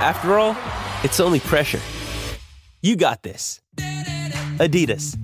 [0.00, 0.56] After all,
[1.02, 1.80] it's only pressure.
[2.82, 3.60] You got this.
[4.60, 5.16] Adidas.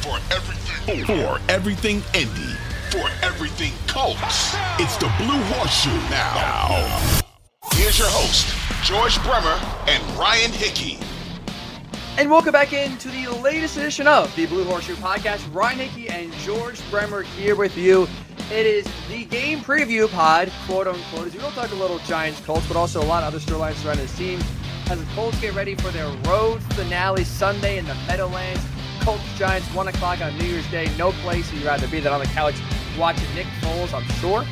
[0.00, 2.54] For everything, for everything Indy,
[2.90, 6.34] for everything Colts, it's the Blue Horseshoe now.
[6.34, 7.20] now.
[7.72, 10.98] Here's your host, George Bremer and Ryan Hickey.
[12.18, 15.54] And welcome back into the latest edition of the Blue Horseshoe Podcast.
[15.54, 18.08] Ryan Hickey and George Bremer here with you.
[18.50, 21.26] It is the game preview pod, quote unquote.
[21.26, 23.74] As we will talk a little Giants Colts, but also a lot of other storylines
[23.74, 24.40] surrounding this team.
[24.88, 28.64] As the Colts get ready for their road finale Sunday in the Meadowlands.
[29.02, 30.90] Colts Giants, 1 o'clock on New Year's Day.
[30.96, 32.54] No place you'd rather be than on the couch
[32.98, 34.42] watching Nick Foles, I'm sure.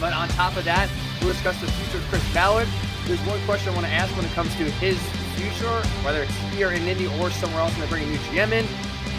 [0.00, 2.66] But on top of that, we'll discuss the future of Chris Ballard.
[3.06, 4.98] There's one question I want to ask when it comes to his
[5.38, 8.52] future, whether it's here in Indy or somewhere else, and they bring a new GM
[8.52, 8.66] in.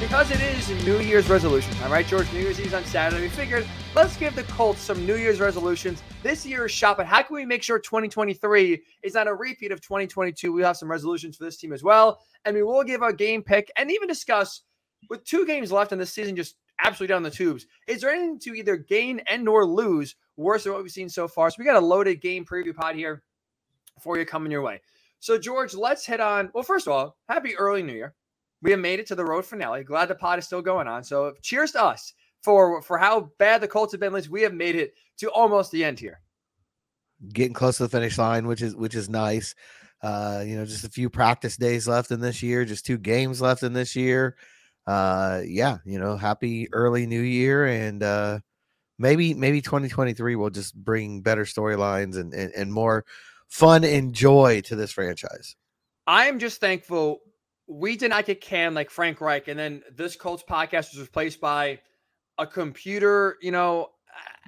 [0.01, 1.73] Because it is New Year's resolution.
[1.83, 3.23] All right, George, New Year's Eve on Saturday.
[3.23, 6.01] We figured let's give the Colts some New Year's resolutions.
[6.23, 9.81] This year's shop, but how can we make sure 2023 is not a repeat of
[9.81, 10.53] 2022?
[10.53, 12.21] We have some resolutions for this team as well.
[12.45, 14.61] And we will give a game pick and even discuss
[15.09, 17.65] with two games left in this season, just absolutely down the tubes.
[17.87, 21.27] Is there anything to either gain and or lose worse than what we've seen so
[21.27, 21.49] far?
[21.49, 23.21] So we got a loaded game preview pod here
[23.99, 24.79] for you coming your way.
[25.19, 26.49] So, George, let's hit on.
[26.53, 28.15] Well, first of all, happy early New Year.
[28.61, 29.83] We have made it to the road finale.
[29.83, 31.03] Glad the pod is still going on.
[31.03, 34.13] So, cheers to us for for how bad the Colts have been.
[34.13, 36.21] Liz, we have made it to almost the end here.
[37.33, 39.55] Getting close to the finish line, which is which is nice.
[40.01, 43.41] Uh, you know, just a few practice days left in this year, just two games
[43.41, 44.37] left in this year.
[44.87, 48.39] Uh, yeah, you know, happy early New Year, and uh,
[48.97, 53.05] maybe maybe 2023 will just bring better storylines and, and and more
[53.49, 55.55] fun and joy to this franchise.
[56.07, 57.19] I am just thankful
[57.67, 61.39] we did not get canned like Frank Reich, and then this Colts podcast was replaced
[61.39, 61.79] by
[62.39, 63.89] a computer, you know,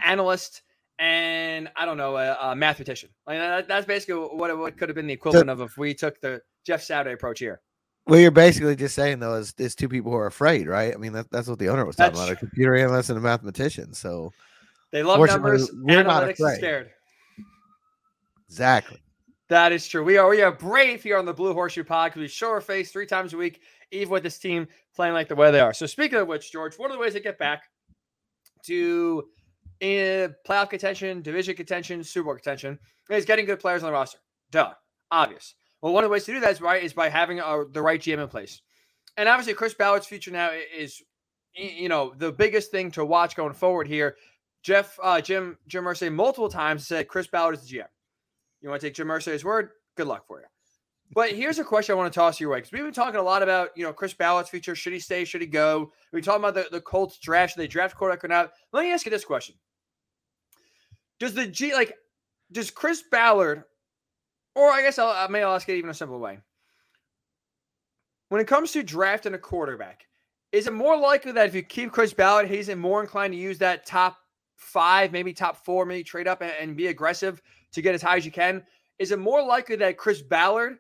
[0.04, 0.64] analyst
[1.02, 3.10] and I don't know a, a mathematician.
[3.26, 5.96] Like that, that's basically what what could have been the equivalent so, of if we
[5.96, 7.60] took the Jeff Saturday approach here.
[8.08, 10.94] Well, you're basically just saying though is, is two people who are afraid, right?
[10.94, 13.22] I mean that, that's what the owner was talking that's about—a computer analyst and a
[13.22, 13.94] mathematician.
[13.94, 14.32] So
[14.92, 15.72] they love numbers.
[15.74, 16.58] We're not afraid.
[16.58, 16.92] scared.
[18.52, 19.02] Exactly.
[19.48, 20.04] That is true.
[20.04, 22.60] We are we are brave here on the Blue Horseshoe Pod because we show our
[22.60, 25.74] face three times a week, even with this team playing like the way they are.
[25.74, 27.64] So speaking of which, George, one of the ways to get back
[28.66, 29.24] to
[29.80, 32.78] in playoff contention, division contention, Super Bowl contention
[33.10, 34.20] is getting good players on the roster.
[34.52, 34.74] Duh,
[35.12, 35.56] obvious.
[35.82, 37.82] Well, one of the ways to do that is right is by having a, the
[37.82, 38.62] right GM in place,
[39.16, 41.02] and obviously Chris Ballard's future now is,
[41.54, 44.18] you know, the biggest thing to watch going forward here.
[44.62, 47.88] Jeff, uh, Jim, Jim Irsay multiple times said Chris Ballard is the GM.
[48.62, 49.72] You want to take Jim Irsay's word?
[49.98, 50.46] Good luck for you.
[51.14, 53.24] But here's a question I want to toss your way because we've been talking a
[53.24, 54.76] lot about you know Chris Ballard's future.
[54.76, 55.26] Should he stay?
[55.26, 55.92] Should he go?
[56.14, 57.54] We talking about the, the Colts draft.
[57.54, 58.52] Should they draft quarterback or not?
[58.72, 59.56] Let me ask you this question:
[61.20, 61.94] Does the G like
[62.52, 63.64] does Chris Ballard,
[64.56, 66.40] or I guess I'll, I may ask it even a simple way.
[68.30, 70.06] When it comes to drafting a quarterback,
[70.54, 73.58] is it more likely that if you keep Chris Ballard, he's more inclined to use
[73.58, 74.18] that top
[74.56, 77.42] five, maybe top four, maybe trade up and, and be aggressive
[77.74, 78.64] to get as high as you can?
[79.00, 80.78] Is it more likely that Chris Ballard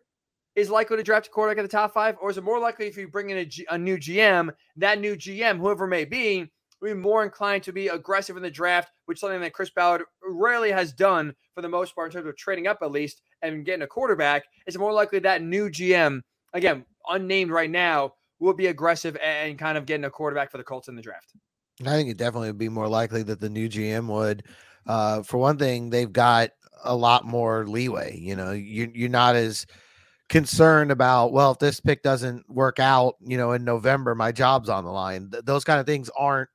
[0.56, 2.88] is likely to draft a quarterback in the top five, or is it more likely
[2.88, 6.51] if you bring in a, G, a new GM, that new GM, whoever may be,
[6.81, 9.69] will be more inclined to be aggressive in the draft, which is something that Chris
[9.69, 13.22] Ballard rarely has done for the most part in terms of trading up at least
[13.41, 14.44] and getting a quarterback?
[14.68, 16.22] Is it more likely that new GM,
[16.53, 20.63] again, unnamed right now, will be aggressive and kind of getting a quarterback for the
[20.63, 21.34] Colts in the draft?
[21.81, 24.44] I think it definitely would be more likely that the new GM would.
[24.86, 26.51] Uh, for one thing, they've got
[26.83, 28.18] a lot more leeway.
[28.18, 29.66] You know, you, you're not as
[30.31, 34.69] concerned about well if this pick doesn't work out you know in november my job's
[34.69, 36.48] on the line Th- those kind of things aren't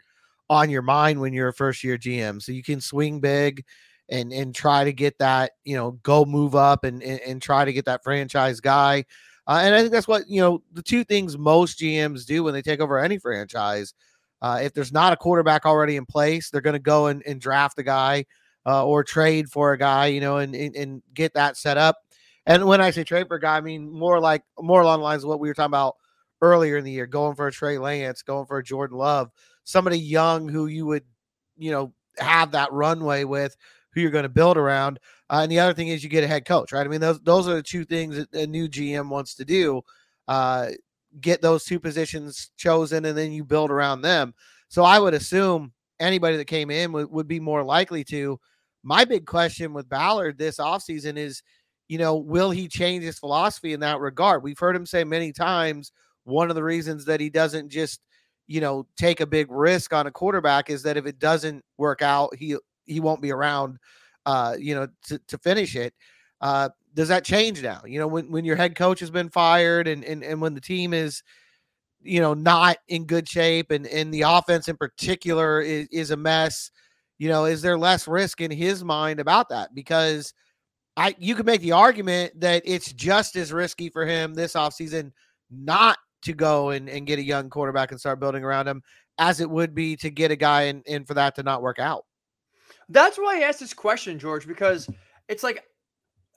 [0.48, 3.62] on your mind when you're a first year gm so you can swing big
[4.08, 7.66] and and try to get that you know go move up and and, and try
[7.66, 9.04] to get that franchise guy
[9.46, 12.54] uh, and i think that's what you know the two things most gms do when
[12.54, 13.92] they take over any franchise
[14.40, 17.42] uh, if there's not a quarterback already in place they're going to go and, and
[17.42, 18.24] draft a guy
[18.66, 21.96] uh, or trade for a guy you know and, and, and get that set up
[22.46, 25.04] and when I say trade for a guy, I mean more like more along the
[25.04, 25.96] lines of what we were talking about
[26.40, 29.30] earlier in the year, going for a Trey Lance, going for a Jordan Love,
[29.64, 31.04] somebody young who you would,
[31.56, 33.56] you know, have that runway with
[33.90, 35.00] who you're going to build around.
[35.28, 36.86] Uh, and the other thing is you get a head coach, right?
[36.86, 39.82] I mean, those those are the two things that a new GM wants to do.
[40.28, 40.68] Uh,
[41.20, 44.34] get those two positions chosen, and then you build around them.
[44.68, 48.38] So I would assume anybody that came in would, would be more likely to.
[48.86, 51.42] My big question with Ballard this offseason is,
[51.88, 54.42] you know, will he change his philosophy in that regard?
[54.42, 55.90] We've heard him say many times
[56.24, 58.00] one of the reasons that he doesn't just,
[58.46, 62.00] you know, take a big risk on a quarterback is that if it doesn't work
[62.00, 63.78] out, he he won't be around
[64.26, 65.94] uh, you know, to, to finish it.
[66.40, 67.80] Uh, does that change now?
[67.86, 70.60] You know, when, when your head coach has been fired and, and, and when the
[70.60, 71.22] team is,
[72.02, 76.16] you know, not in good shape and, and the offense in particular is, is a
[76.16, 76.70] mess,
[77.18, 79.74] you know, is there less risk in his mind about that?
[79.74, 80.34] Because
[80.96, 85.12] I you could make the argument that it's just as risky for him this offseason
[85.50, 88.82] not to go and, and get a young quarterback and start building around him
[89.18, 91.78] as it would be to get a guy and, and for that to not work
[91.78, 92.04] out.
[92.88, 94.88] That's why I asked this question, George, because
[95.28, 95.64] it's like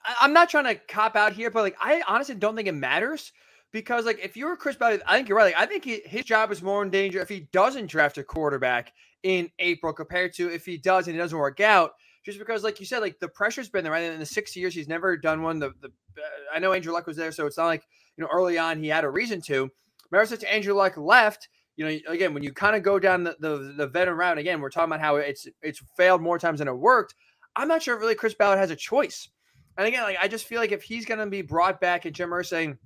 [0.04, 2.74] I, am not trying to cop out here, but like I honestly don't think it
[2.74, 3.32] matters
[3.72, 5.54] because like if you're Chris Ballard, I think you're right.
[5.54, 8.24] Like, I think he, his job is more in danger if he doesn't draft a
[8.24, 8.94] quarterback
[9.24, 11.92] in April compared to if he does and it doesn't work out.
[12.26, 13.94] Just because, like you said, like the pressure's been there.
[13.94, 15.60] Right in the six years, he's never done one.
[15.60, 17.84] The, the uh, I know Andrew Luck was there, so it's not like
[18.18, 19.70] you know early on he had a reason to.
[20.12, 23.38] Remember, since Andrew Luck left, you know, again, when you kind of go down the,
[23.40, 26.68] the, the veteran route, again, we're talking about how it's it's failed more times than
[26.68, 27.16] it worked.
[27.56, 29.30] I'm not sure if really Chris Ballard has a choice.
[29.78, 32.14] And again, like I just feel like if he's going to be brought back and
[32.14, 32.78] Jim Irsay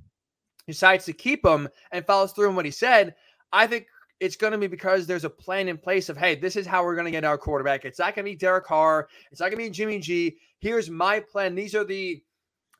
[0.67, 3.15] decides to keep him and follows through on what he said,
[3.51, 3.87] I think
[4.19, 6.83] it's going to be because there's a plan in place of, hey, this is how
[6.83, 7.85] we're going to get our quarterback.
[7.85, 9.07] It's not going to be Derek Carr.
[9.31, 10.37] It's not going to be Jimmy G.
[10.59, 11.55] Here's my plan.
[11.55, 12.23] These are the,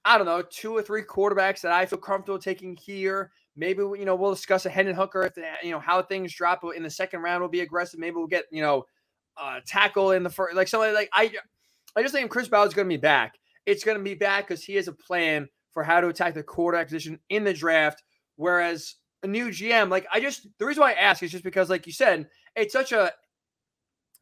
[0.05, 3.31] I don't know, two or three quarterbacks that I feel comfortable taking here.
[3.55, 5.33] Maybe you know we'll discuss a Hendon Hooker if
[5.63, 7.41] you know how things drop in the second round.
[7.41, 7.99] We'll be aggressive.
[7.99, 8.85] Maybe we'll get you know
[9.37, 11.31] uh, tackle in the first, like somebody like I.
[11.95, 13.35] I just think Chris Ballard's going to be back.
[13.67, 16.41] It's going to be back because he has a plan for how to attack the
[16.41, 18.01] quarterback position in the draft.
[18.35, 21.69] Whereas a new GM, like I just the reason why I ask is just because,
[21.69, 23.11] like you said, it's such a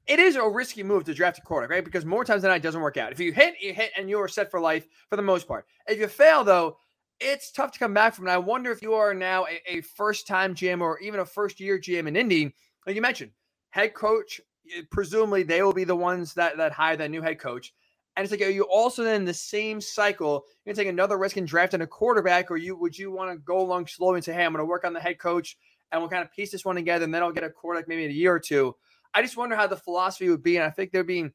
[0.07, 1.85] it is a risky move to draft a quarterback, right?
[1.85, 3.11] Because more times than not, it doesn't work out.
[3.11, 5.65] If you hit, you hit, and you are set for life for the most part.
[5.87, 6.77] If you fail, though,
[7.19, 8.25] it's tough to come back from.
[8.25, 11.25] And I wonder if you are now a, a first time GM or even a
[11.25, 12.53] first year GM in Indy,
[12.85, 13.31] like you mentioned,
[13.69, 14.41] head coach,
[14.75, 17.73] eh, presumably they will be the ones that, that hire that new head coach.
[18.15, 20.45] And it's like, are you also then in the same cycle?
[20.65, 23.31] You're gonna take another risk and draft in a quarterback, or you would you want
[23.31, 25.57] to go along slowly and say, hey, I'm gonna work on the head coach
[25.91, 28.05] and we'll kind of piece this one together, and then I'll get a quarterback maybe
[28.05, 28.75] in a year or two.
[29.13, 30.57] I just wonder how the philosophy would be.
[30.57, 31.31] And I think they're being,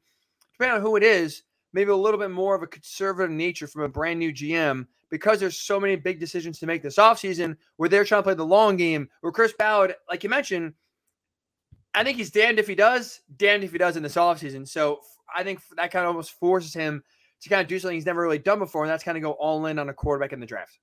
[0.53, 1.43] depending on who it is,
[1.73, 5.39] maybe a little bit more of a conservative nature from a brand new GM because
[5.39, 8.45] there's so many big decisions to make this offseason where they're trying to play the
[8.45, 9.09] long game.
[9.21, 10.73] Where Chris Ballard, like you mentioned,
[11.93, 14.67] I think he's damned if he does, damned if he does in this offseason.
[14.67, 15.01] So
[15.35, 17.03] I think that kind of almost forces him
[17.41, 19.31] to kind of do something he's never really done before, and that's kind of go
[19.31, 20.79] all in on a quarterback in the draft.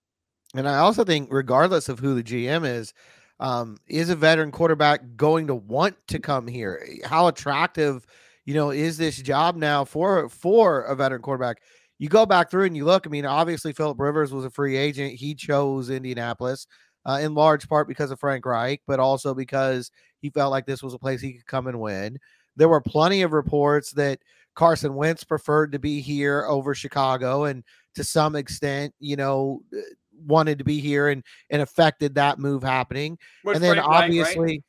[0.54, 2.94] And I also think, regardless of who the GM is,
[3.40, 6.86] um, is a veteran quarterback going to want to come here?
[7.04, 8.06] How attractive,
[8.44, 11.58] you know, is this job now for for a veteran quarterback?
[11.98, 13.06] you go back through and you look.
[13.06, 15.14] I mean, obviously Philip Rivers was a free agent.
[15.14, 16.66] He chose Indianapolis
[17.06, 20.82] uh, in large part because of Frank Reich, but also because he felt like this
[20.82, 22.18] was a place he could come and win.
[22.56, 24.20] There were plenty of reports that
[24.54, 29.80] Carson Wentz preferred to be here over Chicago, and to some extent, you know, uh,
[30.26, 33.18] wanted to be here and and affected that move happening.
[33.56, 34.40] and then obviously.
[34.40, 34.64] Right?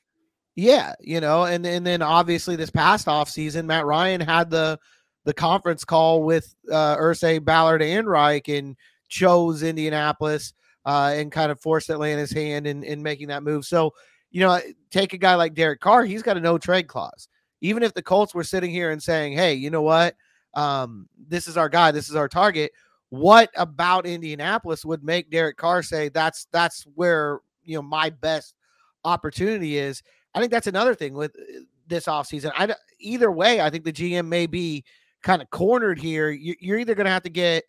[0.58, 4.80] Yeah, you know, and and then obviously this past off season, Matt Ryan had the
[5.26, 8.78] the conference call with uh, Irsay, Ballard, and Reich and
[9.10, 10.54] chose Indianapolis
[10.86, 13.66] uh, and kind of forced Atlanta's hand in, in making that move.
[13.66, 13.94] So,
[14.32, 14.60] you know,
[14.92, 17.28] take a guy like Derek Carr, he's got a no trade clause.
[17.66, 20.16] Even if the Colts were sitting here and saying, hey, you know what?
[20.54, 22.72] Um, this is our guy, this is our target.
[23.10, 28.56] What about Indianapolis would make Derek Carr say that's that's where you know my best
[29.04, 30.02] opportunity is?
[30.34, 32.52] I think that's another thing with uh, this offseason.
[32.56, 34.84] I either way, I think the GM may be
[35.24, 36.32] kind of cornered here.
[36.32, 37.64] You're either going to have to get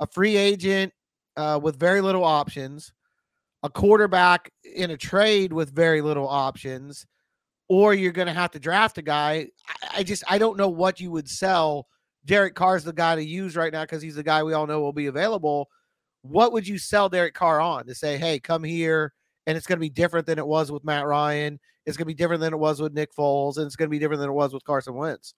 [0.00, 0.92] a free agent
[1.36, 2.92] uh, with very little options,
[3.62, 7.06] a quarterback in a trade with very little options,
[7.68, 9.48] or you're going to have to draft a guy.
[9.94, 11.86] I, just I don't know what you would sell.
[12.24, 14.80] Derek Carr's the guy to use right now because he's the guy we all know
[14.80, 15.68] will be available.
[16.22, 19.12] What would you sell Derek Carr on to say, hey, come here,
[19.46, 21.58] and it's going to be different than it was with Matt Ryan.
[21.84, 23.90] It's going to be different than it was with Nick Foles, and it's going to
[23.90, 25.34] be different than it was with Carson Wentz.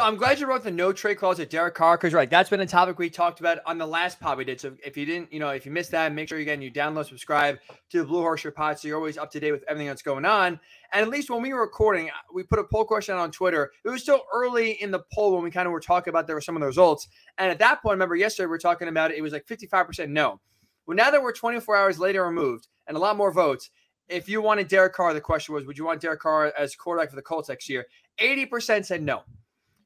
[0.00, 2.60] I'm glad you wrote the no trade clause at Derek Carr because right, that's been
[2.60, 4.58] a topic we talked about on the last pod we did.
[4.58, 7.06] So if you didn't, you know, if you missed that, make sure again you download,
[7.06, 7.58] subscribe
[7.90, 10.24] to the Blue Horseshoe Pod so you're always up to date with everything that's going
[10.24, 10.58] on.
[10.94, 13.70] And at least when we were recording, we put a poll question on Twitter.
[13.84, 16.36] It was still early in the poll when we kind of were talking about there
[16.36, 17.06] were some of the results.
[17.36, 20.08] And at that point, remember yesterday we were talking about it, it was like 55%
[20.08, 20.40] no.
[20.86, 23.68] Well, now that we're 24 hours later removed and a lot more votes,
[24.08, 27.10] if you wanted Derek Carr, the question was, would you want Derek Carr as quarterback
[27.10, 27.84] for the Colts next year?
[28.18, 29.24] 80% said no.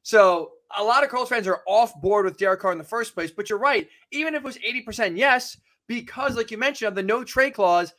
[0.07, 3.13] So a lot of Colts fans are off board with Derek Carr in the first
[3.13, 3.29] place.
[3.29, 3.89] But you're right.
[4.13, 7.93] Even if it was 80% yes, because like you mentioned, of the no trade clause,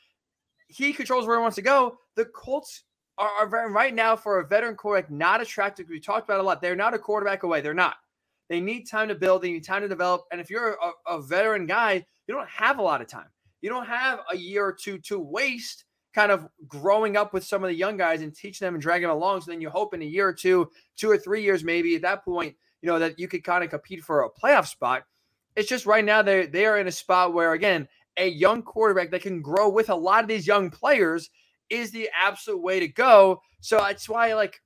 [0.68, 1.98] he controls where he wants to go.
[2.16, 2.84] The Colts
[3.18, 5.90] are, are right now for a veteran quarterback not attractive.
[5.90, 6.62] We talked about a lot.
[6.62, 7.60] They're not a quarterback away.
[7.60, 7.96] They're not.
[8.48, 9.42] They need time to build.
[9.42, 10.22] They need time to develop.
[10.32, 13.28] And if you're a, a veteran guy, you don't have a lot of time.
[13.60, 15.84] You don't have a year or two to waste
[16.14, 19.08] kind of growing up with some of the young guys and teaching them and dragging
[19.08, 19.40] them along.
[19.40, 22.02] So then you hope in a year or two, two or three years, maybe at
[22.02, 25.04] that point, you know, that you could kind of compete for a playoff spot.
[25.56, 29.10] It's just right now they they are in a spot where again, a young quarterback
[29.10, 31.30] that can grow with a lot of these young players
[31.70, 33.40] is the absolute way to go.
[33.60, 34.60] So that's why like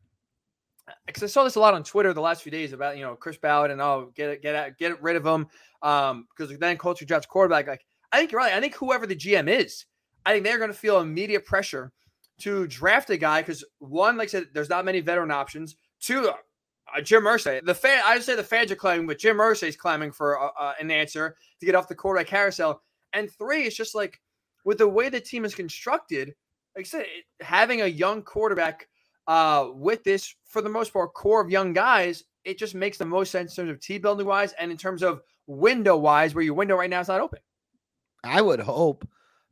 [1.07, 3.15] because I saw this a lot on Twitter the last few days about you know
[3.15, 5.47] Chris Ballard and oh get it get it, get rid of him
[5.83, 9.17] um because then culture drafts quarterback like I think you're right I think whoever the
[9.17, 9.87] GM is
[10.25, 11.93] I think they're going to feel immediate pressure
[12.41, 16.29] to draft a guy because one like I said there's not many veteran options two
[16.29, 19.69] uh, Jim Irsay the fan I would say the fans are claiming but Jim Irsay
[19.69, 23.65] is claiming for uh, uh, an answer to get off the quarterback carousel and three
[23.65, 24.21] it's just like
[24.65, 26.35] with the way the team is constructed
[26.75, 27.07] like I said
[27.41, 28.89] having a young quarterback
[29.27, 33.05] uh, with this, for the most part, core of young guys, it just makes the
[33.05, 36.45] most sense in terms of team building wise and in terms of window wise, where
[36.45, 37.39] your window right now is not open.
[38.25, 39.07] I would hope,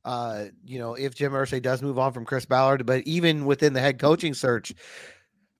[0.05, 3.73] uh, you know, if Jim Irsay does move on from Chris Ballard, but even within
[3.73, 4.73] the head coaching search,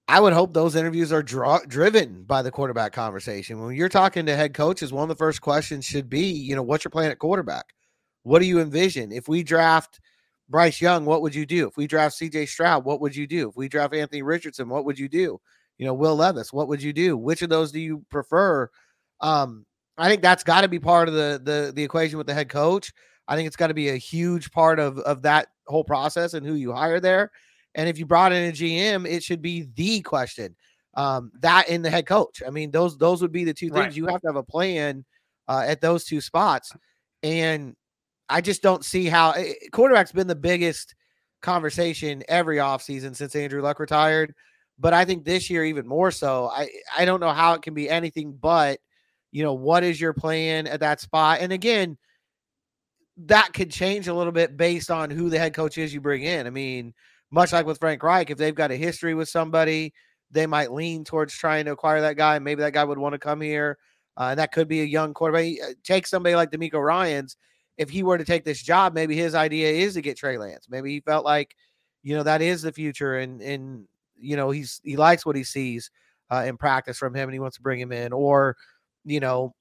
[0.09, 3.63] I would hope those interviews are draw, driven by the quarterback conversation.
[3.63, 6.63] When you're talking to head coaches, one of the first questions should be, you know,
[6.63, 7.75] what's your plan at quarterback?
[8.23, 9.13] What do you envision?
[9.13, 10.01] If we draft
[10.49, 11.69] Bryce Young, what would you do?
[11.69, 13.49] If we draft CJ Stroud, what would you do?
[13.49, 15.41] If we draft Anthony Richardson, what would you do?
[15.79, 17.17] You know, Will Levis, what would you do?
[17.17, 18.69] Which of those do you prefer?
[19.21, 19.65] Um,
[19.97, 22.49] I think that's got to be part of the the the equation with the head
[22.49, 22.93] coach.
[23.31, 26.45] I think it's got to be a huge part of of that whole process and
[26.45, 27.31] who you hire there.
[27.77, 30.57] And if you brought in a GM, it should be the question.
[30.95, 32.43] Um, that in the head coach.
[32.45, 33.97] I mean, those those would be the two things right.
[33.97, 35.05] you have to have a plan
[35.47, 36.73] uh, at those two spots.
[37.23, 37.77] And
[38.29, 40.97] I just don't see how eh, eh, quarterback's been the biggest
[41.43, 44.35] conversation every offseason since Andrew Luck retired.
[44.79, 46.51] But I think this year even more so.
[46.53, 48.81] I I don't know how it can be anything but,
[49.31, 51.39] you know, what is your plan at that spot?
[51.41, 51.99] And again,
[53.27, 56.23] that could change a little bit based on who the head coach is you bring
[56.23, 56.47] in.
[56.47, 56.95] I mean,
[57.31, 59.93] much like with Frank Reich, if they've got a history with somebody,
[60.31, 62.39] they might lean towards trying to acquire that guy.
[62.39, 63.79] Maybe that guy would want to come here.
[64.17, 65.55] Uh, and that could be a young quarterback.
[65.63, 67.37] Uh, take somebody like DeMeco Ryans
[67.81, 70.67] if he were to take this job, maybe his idea is to get Trey Lance.
[70.69, 71.57] Maybe he felt like,
[72.03, 73.87] you know, that is the future, and and
[74.19, 75.91] you know he's he likes what he sees
[76.31, 78.13] uh, in practice from him, and he wants to bring him in.
[78.13, 78.55] Or,
[79.07, 79.55] you know,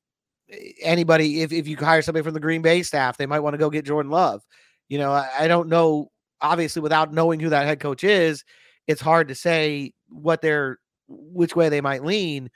[0.81, 3.57] anybody if if you hire somebody from the Green Bay staff, they might want to
[3.57, 4.43] go get Jordan Love.
[4.87, 6.11] You know, I, I don't know.
[6.41, 8.43] Obviously, without knowing who that head coach is,
[8.87, 12.49] it's hard to say what they're which way they might lean.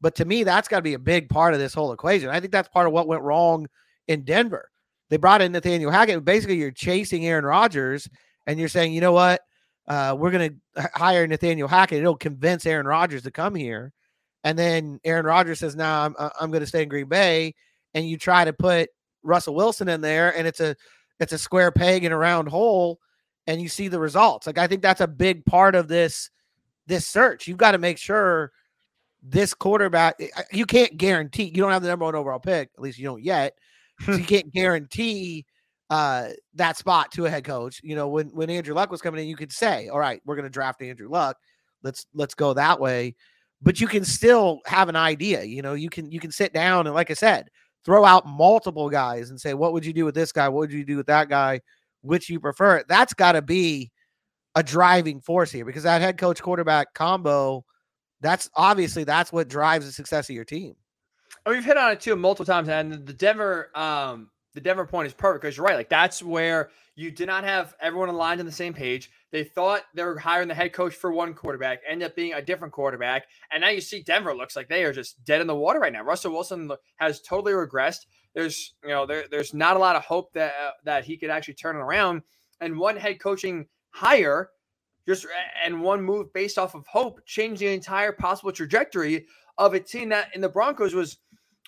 [0.00, 2.30] But to me, that's got to be a big part of this whole equation.
[2.30, 3.66] I think that's part of what went wrong
[4.08, 4.70] in Denver.
[5.10, 6.24] They brought in Nathaniel Hackett.
[6.24, 8.08] Basically, you're chasing Aaron Rodgers
[8.46, 9.42] and you're saying, you know what?
[9.86, 11.98] Uh, we're going to hire Nathaniel Hackett.
[11.98, 13.92] It'll convince Aaron Rodgers to come here.
[14.44, 17.08] And then Aaron Rodgers says, "No, nah, I'm uh, I'm going to stay in Green
[17.08, 17.54] Bay."
[17.94, 18.90] And you try to put
[19.22, 20.76] Russell Wilson in there, and it's a
[21.18, 23.00] it's a square peg in a round hole,
[23.46, 24.46] and you see the results.
[24.46, 26.30] Like I think that's a big part of this
[26.86, 27.46] this search.
[27.46, 28.52] You've got to make sure
[29.22, 30.20] this quarterback.
[30.52, 32.70] You can't guarantee you don't have the number one overall pick.
[32.76, 33.54] At least you don't yet
[34.04, 35.46] so you can't guarantee
[35.88, 37.80] uh, that spot to a head coach.
[37.82, 40.36] You know, when when Andrew Luck was coming in, you could say, "All right, we're
[40.36, 41.36] going to draft Andrew Luck.
[41.82, 43.14] Let's let's go that way."
[43.62, 45.42] But you can still have an idea.
[45.42, 47.48] You know, you can you can sit down and, like I said,
[47.84, 50.48] throw out multiple guys and say, "What would you do with this guy?
[50.48, 51.60] What would you do with that guy?
[52.02, 53.90] Which you prefer?" That's got to be
[54.54, 57.64] a driving force here because that head coach quarterback combo.
[58.22, 60.74] That's obviously that's what drives the success of your team.
[61.46, 65.06] And we've hit on it too multiple times, and the Denver, um, the Denver point
[65.06, 65.76] is perfect because you're right.
[65.76, 69.10] Like that's where you did not have everyone aligned on the same page.
[69.32, 72.42] They thought they were hiring the head coach for one quarterback, end up being a
[72.42, 75.54] different quarterback, and now you see Denver looks like they are just dead in the
[75.54, 76.02] water right now.
[76.02, 78.06] Russell Wilson has totally regressed.
[78.34, 81.30] There's you know there, there's not a lot of hope that uh, that he could
[81.30, 82.22] actually turn it around.
[82.60, 84.50] And one head coaching hire
[85.06, 85.26] just
[85.64, 89.26] and one move based off of hope changed the entire possible trajectory
[89.58, 91.18] of a team that in the Broncos was.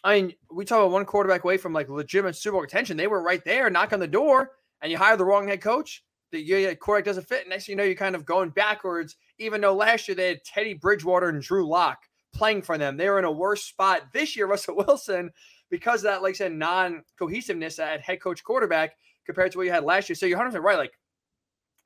[0.04, 2.96] I mean, we talk about one quarterback away from like legitimate Super Bowl contention.
[2.96, 4.50] They were right there, knock on the door,
[4.80, 6.02] and you hire the wrong head coach.
[6.32, 7.42] The yeah, quarterback doesn't fit.
[7.42, 9.16] And next thing you know, you're kind of going backwards.
[9.38, 11.98] Even though last year they had Teddy Bridgewater and Drew Lock
[12.34, 14.46] playing for them, they were in a worse spot this year.
[14.48, 15.30] Russell Wilson,
[15.70, 18.96] because of that, like I said, non cohesiveness at head coach quarterback
[19.26, 20.16] compared to what you had last year.
[20.16, 20.78] So you're 100% right.
[20.78, 20.92] Like,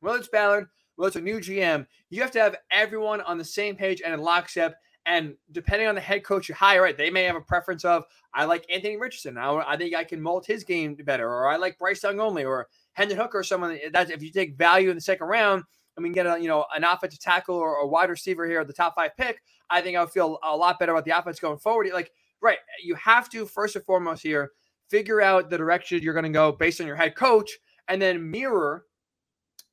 [0.00, 1.86] well, it's Ballard, well, it's a new GM.
[2.10, 4.76] You have to have everyone on the same page and in lockstep.
[5.04, 8.04] And depending on the head coach you hire, right, they may have a preference of
[8.34, 9.38] I like Anthony Richardson.
[9.38, 12.44] I, I think I can mold his game better, or I like Bryce Young only,
[12.44, 15.62] or Hendon Hooker, someone that if you take value in the second round,
[15.96, 18.66] I mean, get a you know an offensive tackle or a wide receiver here at
[18.66, 19.42] the top five pick.
[19.68, 21.88] I think I would feel a lot better about the offense going forward.
[21.92, 22.10] Like,
[22.40, 24.52] right, you have to first and foremost here
[24.88, 27.50] figure out the direction you're going to go based on your head coach,
[27.88, 28.86] and then mirror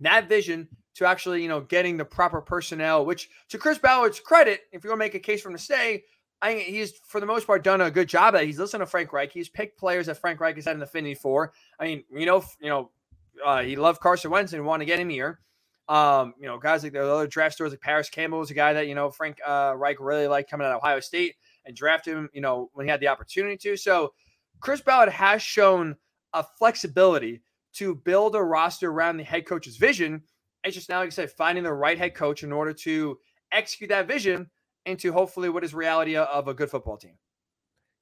[0.01, 4.61] that vision to actually, you know, getting the proper personnel, which to Chris Ballard's credit,
[4.71, 6.03] if you're going to make a case for him to stay,
[6.41, 8.47] I he's for the most part done a good job at it.
[8.47, 9.31] He's listened to Frank Reich.
[9.31, 11.53] He's picked players that Frank Reich has had an affinity for.
[11.79, 12.91] I mean, you know, you know,
[13.43, 15.39] uh, he loved Carson Wentz and wanted to get him here.
[15.89, 18.73] Um, you know, guys like the other draft stores like Parris Campbell was a guy
[18.73, 21.35] that, you know, Frank uh, Reich really liked coming out of Ohio State
[21.65, 23.75] and drafted him, you know, when he had the opportunity to.
[23.75, 24.13] So
[24.61, 25.97] Chris Ballard has shown
[26.31, 27.41] a flexibility
[27.73, 30.23] to build a roster around the head coach's vision
[30.63, 33.19] it's just now, like I said, finding the right head coach in order to
[33.51, 34.49] execute that vision
[34.85, 37.17] into hopefully what is reality of a good football team.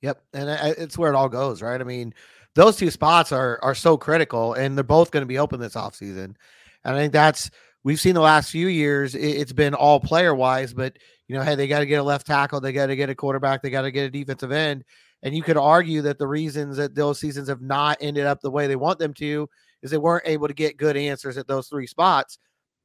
[0.02, 1.80] Yep, and it's where it all goes, right?
[1.80, 2.14] I mean,
[2.56, 5.76] those two spots are are so critical, and they're both going to be open this
[5.76, 6.36] offseason.
[6.84, 7.50] And I think that's
[7.84, 9.16] we've seen the last few years.
[9.16, 12.28] It's been all player wise, but you know, hey, they got to get a left
[12.28, 14.84] tackle, they got to get a quarterback, they got to get a defensive end.
[15.24, 18.52] And you could argue that the reasons that those seasons have not ended up the
[18.52, 19.48] way they want them to
[19.82, 22.40] is they weren't able to get good answers at those three spots.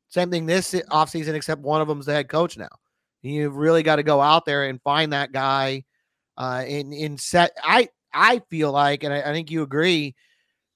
[0.08, 2.68] Same thing this offseason, except one of them's the head coach now.
[3.22, 5.84] You've really got to go out there and find that guy
[6.36, 7.50] uh, in in set.
[7.62, 10.14] I I feel like, and I, I think you agree,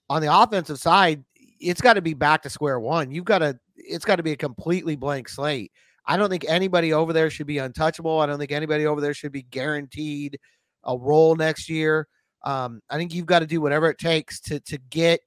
[0.08, 1.24] on the offensive side,
[1.58, 3.10] it's got to be back to square one.
[3.10, 5.72] You've got to it's got to be a completely blank slate.
[6.06, 8.20] I don't think anybody over there should be untouchable.
[8.20, 10.38] I don't think anybody over there should be guaranteed
[10.84, 12.08] a role next year.
[12.44, 15.20] Um, I think you've got to do whatever it takes to to get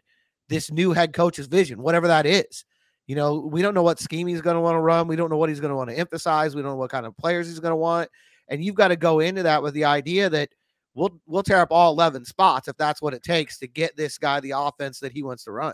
[0.49, 2.65] this new head coach's vision, whatever that is.
[3.07, 5.07] You know, we don't know what scheme he's going to want to run.
[5.07, 6.55] We don't know what he's going to want to emphasize.
[6.55, 8.09] We don't know what kind of players he's going to want.
[8.47, 10.49] And you've got to go into that with the idea that
[10.95, 14.17] we'll we'll tear up all 11 spots if that's what it takes to get this
[14.17, 15.73] guy the offense that he wants to run.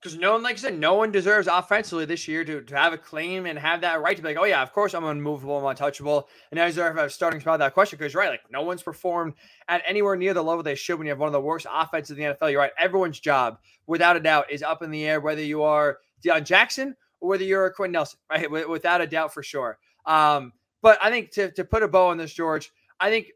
[0.00, 2.94] Because no one, like I said, no one deserves offensively this year to, to have
[2.94, 5.58] a claim and have that right to be like, oh yeah, of course I'm unmovable,
[5.58, 7.58] I'm untouchable, and I deserve a starting spot.
[7.58, 9.34] That question, because right, like no one's performed
[9.68, 12.16] at anywhere near the level they should when you have one of the worst offenses
[12.16, 12.50] in the NFL.
[12.50, 15.20] You're right, everyone's job, without a doubt, is up in the air.
[15.20, 18.50] Whether you are Deon Jackson or whether you're a Quenton Nelson, right?
[18.50, 19.78] Without a doubt for sure.
[20.06, 23.26] Um, but I think to, to put a bow on this, George, I think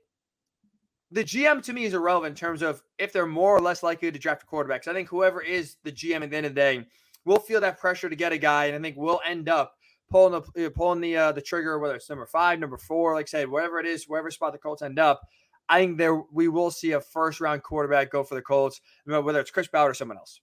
[1.10, 4.10] the GM to me is irrelevant in terms of if they're more or less likely
[4.10, 4.84] to draft a quarterback.
[4.84, 6.86] So I think whoever is the GM at the end of the day
[7.24, 9.74] will feel that pressure to get a guy, and I think we'll end up
[10.10, 13.30] pulling the pulling the uh, the trigger, whether it's number five, number four, like I
[13.30, 15.20] said, whatever it is, wherever spot the Colts end up.
[15.68, 19.40] I think there we will see a first round quarterback go for the Colts, whether
[19.40, 20.40] it's Chris Ballard or someone else.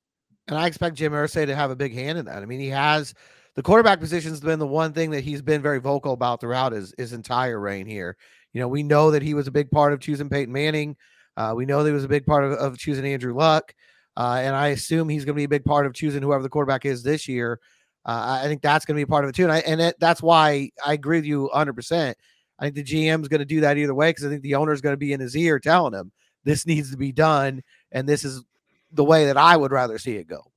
[0.47, 2.41] And I expect Jim Irsay to have a big hand in that.
[2.41, 3.13] I mean, he has
[3.55, 6.93] the quarterback position's been the one thing that he's been very vocal about throughout his,
[6.97, 8.17] his entire reign here.
[8.53, 10.95] You know, we know that he was a big part of choosing Peyton Manning.
[11.37, 13.73] Uh, we know that he was a big part of, of choosing Andrew Luck.
[14.17, 16.49] Uh, and I assume he's going to be a big part of choosing whoever the
[16.49, 17.59] quarterback is this year.
[18.05, 19.43] Uh, I think that's going to be part of it too.
[19.43, 22.13] And, I, and it, that's why I agree with you 100%.
[22.59, 24.55] I think the GM is going to do that either way because I think the
[24.55, 26.11] owner is going to be in his ear telling him
[26.43, 27.63] this needs to be done.
[27.91, 28.43] And this is
[28.91, 30.51] the way that I would rather see it go.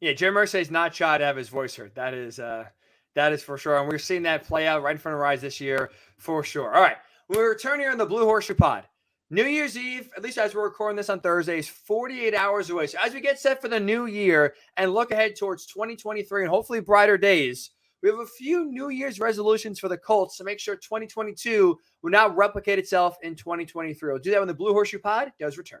[0.00, 1.94] Yeah, Jim is not shy to have his voice heard.
[1.94, 2.64] That is uh
[3.14, 3.78] that is for sure.
[3.78, 6.42] And we're seeing that play out right in front of our eyes this year for
[6.42, 6.74] sure.
[6.74, 6.96] All right.
[7.28, 8.84] We return here on the Blue Horseshoe Pod.
[9.30, 12.86] New Year's Eve, at least as we're recording this on Thursday, is 48 hours away.
[12.86, 16.50] So as we get set for the new year and look ahead towards 2023 and
[16.50, 17.70] hopefully brighter days,
[18.02, 22.10] we have a few New Year's resolutions for the Colts to make sure 2022 will
[22.10, 24.12] not replicate itself in 2023.
[24.12, 25.80] We'll do that when the Blue Horseshoe Pod does return.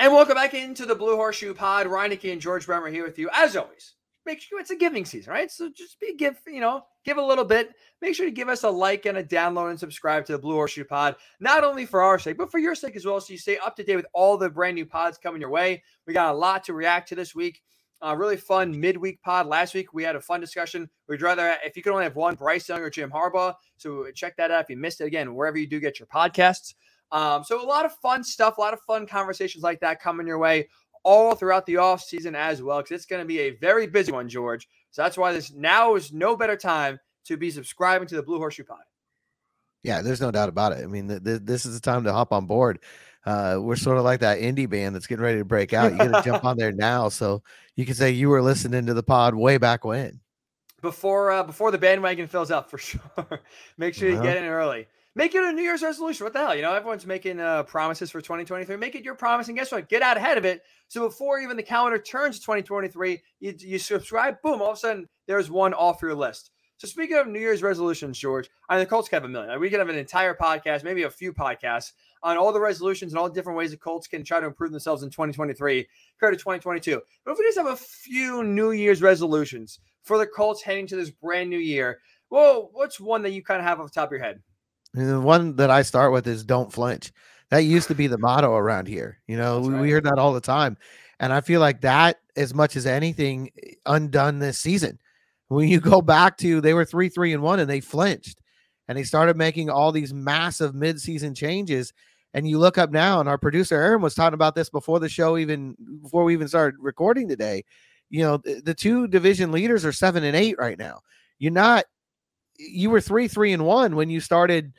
[0.00, 1.86] And welcome back into the Blue Horseshoe Pod.
[1.86, 5.04] Ryan Hickey and George Bremer here with you, as always, make sure it's a giving
[5.04, 5.50] season, right?
[5.50, 7.74] So just be give, you know, give a little bit.
[8.00, 10.54] Make sure to give us a like and a download and subscribe to the Blue
[10.54, 13.20] Horseshoe Pod, not only for our sake, but for your sake as well.
[13.20, 15.82] So you stay up to date with all the brand new pods coming your way.
[16.06, 17.60] We got a lot to react to this week.
[18.00, 19.48] Uh, really fun midweek pod.
[19.48, 20.88] Last week we had a fun discussion.
[21.10, 23.52] We'd rather if you could only have one, Bryce Young or Jim Harbaugh.
[23.76, 26.72] So check that out if you missed it again, wherever you do get your podcasts.
[27.12, 30.26] Um, so a lot of fun stuff, a lot of fun conversations like that coming
[30.26, 30.68] your way
[31.02, 34.12] all throughout the off season as well, because it's going to be a very busy
[34.12, 34.68] one, George.
[34.90, 38.38] So that's why this now is no better time to be subscribing to the Blue
[38.38, 38.80] Horseshoe Pod.
[39.82, 40.84] Yeah, there's no doubt about it.
[40.84, 42.80] I mean, th- th- this is the time to hop on board.
[43.24, 45.92] Uh, we're sort of like that indie band that's getting ready to break out.
[45.92, 47.42] You got to jump on there now, so
[47.76, 50.20] you can say you were listening to the pod way back when.
[50.82, 53.00] Before uh, before the bandwagon fills up, for sure.
[53.78, 54.24] Make sure you Uh-huh.
[54.24, 54.86] get in early.
[55.16, 56.22] Make it a New Year's resolution.
[56.22, 56.54] What the hell?
[56.54, 58.76] You know, everyone's making uh, promises for 2023.
[58.76, 59.88] Make it your promise, and guess what?
[59.88, 60.62] Get out ahead of it.
[60.86, 64.40] So before even the calendar turns 2023, you, you subscribe.
[64.40, 64.62] Boom!
[64.62, 66.52] All of a sudden, there's one off your list.
[66.76, 69.60] So speaking of New Year's resolutions, George, I mean, the Colts have a million.
[69.60, 71.92] We can have an entire podcast, maybe a few podcasts
[72.22, 74.70] on all the resolutions and all the different ways the Colts can try to improve
[74.70, 75.86] themselves in 2023
[76.18, 77.02] compared to 2022.
[77.24, 80.96] But if we just have a few New Year's resolutions for the Colts heading to
[80.96, 81.98] this brand new year,
[82.30, 84.40] well, what's one that you kind of have off the top of your head?
[84.94, 87.12] And the one that I start with is don't flinch.
[87.50, 89.18] That used to be the motto around here.
[89.26, 89.82] You know, we, right.
[89.82, 90.76] we heard that all the time.
[91.18, 94.98] And I feel like that, as much as anything, eh, undone this season.
[95.48, 98.40] When you go back to they were three, three, and one, and they flinched
[98.88, 101.92] and they started making all these massive midseason changes.
[102.34, 105.08] And you look up now, and our producer Aaron was talking about this before the
[105.08, 107.64] show, even before we even started recording today.
[108.08, 111.00] You know, the, the two division leaders are seven and eight right now.
[111.38, 111.84] You're not,
[112.68, 114.72] you were three, three, and one when you started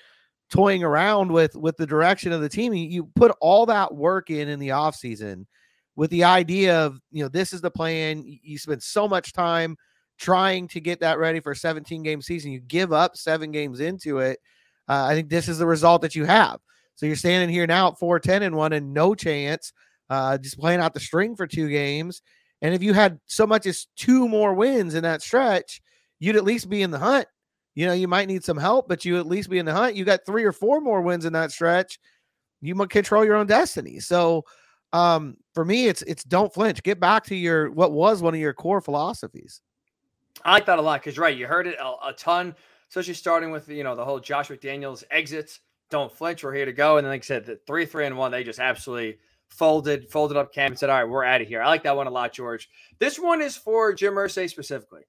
[0.49, 2.73] toying around with with the direction of the team.
[2.73, 5.45] You, put all that work in in the offseason
[5.95, 8.23] with the idea of, you know, this is the plan.
[8.25, 9.77] You, spend so much time
[10.17, 12.51] trying to get that ready for a 17 game season.
[12.51, 14.39] You give up seven games into it.
[14.87, 16.59] Uh, I think this is the result that you have.
[16.95, 19.73] So you're standing here now at 4 10 and 1 and no chance,
[20.09, 22.21] uh, just playing out the string for two games.
[22.61, 25.81] And if you had so much as two more wins in that stretch,
[26.19, 27.27] you'd at least be in the hunt.
[27.75, 29.95] You know, you might need some help, but you at least be in the hunt.
[29.95, 31.99] You got three or four more wins in that stretch.
[32.61, 33.99] You might control your own destiny.
[33.99, 34.45] So
[34.93, 36.83] um for me, it's it's don't flinch.
[36.83, 39.61] Get back to your what was one of your core philosophies.
[40.43, 42.55] I like that a lot because right, you heard it a, a ton,
[42.89, 45.59] especially starting with you know the whole Josh McDaniels exits.
[45.89, 46.97] Don't flinch, we're here to go.
[46.97, 49.17] And then like I said, the three, three, and one, they just absolutely
[49.49, 51.61] folded, folded up camp and said, All right, we're out of here.
[51.61, 52.69] I like that one a lot, George.
[52.99, 55.01] This one is for Jim Irsay specifically.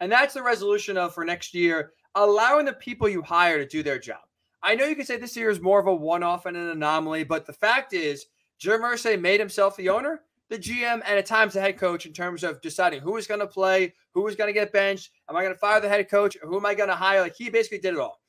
[0.00, 3.82] And that's the resolution of for next year, allowing the people you hire to do
[3.82, 4.20] their job.
[4.62, 7.24] I know you can say this year is more of a one-off and an anomaly,
[7.24, 8.26] but the fact is
[8.58, 12.12] Jim Irsay made himself the owner, the GM, and at times the head coach in
[12.12, 15.10] terms of deciding who is going to play, who is going to get benched.
[15.28, 16.36] Am I going to fire the head coach?
[16.42, 17.20] Who am I going to hire?
[17.20, 18.20] Like he basically did it all.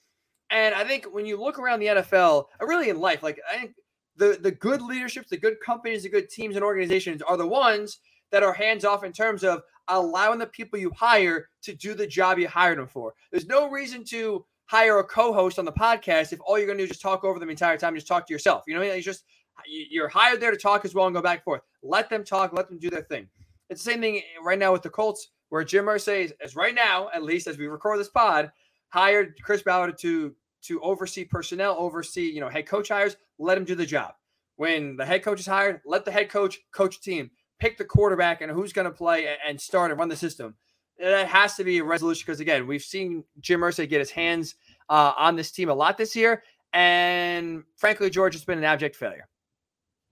[0.50, 3.40] And I think when you look around the NFL, or uh, really in life, like
[3.52, 3.76] I think
[4.16, 8.00] the the good leaderships, the good companies, the good teams and organizations are the ones
[8.32, 12.08] that are hands off in terms of allowing the people you hire to do the
[12.08, 13.14] job you hired them for.
[13.32, 16.84] There's no reason to hire a co-host on the podcast if all you're going to
[16.84, 18.64] do is just talk over them the entire time, just talk to yourself.
[18.68, 19.24] You know, it's just
[19.66, 21.62] you- you're hired there to talk as well and go back and forth.
[21.82, 23.30] Let them talk, let them do their thing.
[23.70, 26.76] It's the same thing right now with the Colts, where Jim Irsay is, is right
[26.76, 28.52] now, at least as we record this pod,
[28.90, 33.16] hired Chris Ballard to to oversee personnel, oversee you know head coach hires.
[33.40, 34.16] Let him do the job.
[34.58, 38.42] When the head coach is hired, let the head coach coach team, pick the quarterback
[38.42, 40.56] and who's going to play and start and run the system.
[41.00, 44.56] That has to be a resolution because again, we've seen Jim Irsay get his hands
[44.90, 46.44] uh, on this team a lot this year,
[46.74, 49.28] and frankly, George, it's been an abject failure.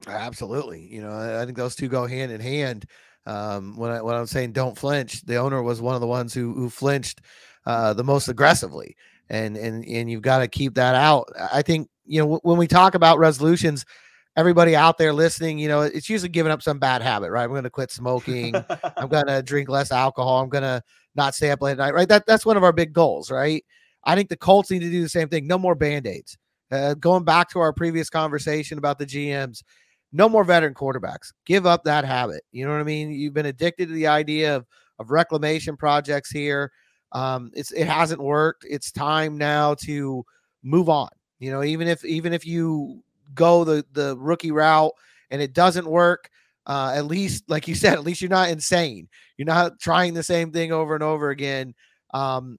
[0.07, 0.81] Absolutely.
[0.81, 2.85] You know, I I think those two go hand in hand.
[3.25, 6.33] Um, when I when I'm saying don't flinch, the owner was one of the ones
[6.33, 7.21] who who flinched
[7.65, 8.95] uh, the most aggressively,
[9.29, 11.29] and and and you've got to keep that out.
[11.51, 13.85] I think you know w- when we talk about resolutions,
[14.35, 17.43] everybody out there listening, you know, it's usually giving up some bad habit, right?
[17.43, 18.55] I'm going to quit smoking.
[18.97, 20.41] I'm going to drink less alcohol.
[20.41, 20.81] I'm going to
[21.15, 22.09] not stay up late at night, right?
[22.09, 23.63] That that's one of our big goals, right?
[24.03, 25.47] I think the Colts need to do the same thing.
[25.47, 26.37] No more band aids.
[26.71, 29.63] Uh, going back to our previous conversation about the GMs,
[30.11, 31.31] no more veteran quarterbacks.
[31.45, 32.43] Give up that habit.
[32.51, 33.11] You know what I mean?
[33.11, 34.65] You've been addicted to the idea of
[34.99, 36.71] of reclamation projects here.
[37.11, 38.65] Um, it's it hasn't worked.
[38.69, 40.23] It's time now to
[40.63, 41.09] move on.
[41.39, 44.93] You know, even if even if you go the the rookie route
[45.31, 46.29] and it doesn't work,
[46.65, 49.07] uh, at least like you said, at least you're not insane.
[49.37, 51.73] You're not trying the same thing over and over again.
[52.13, 52.57] Um,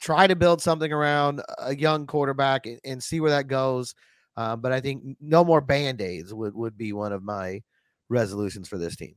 [0.00, 3.94] try to build something around a young quarterback and, and see where that goes.
[4.36, 7.62] Uh, but I think no more band aids would, would be one of my
[8.08, 9.14] resolutions for this team.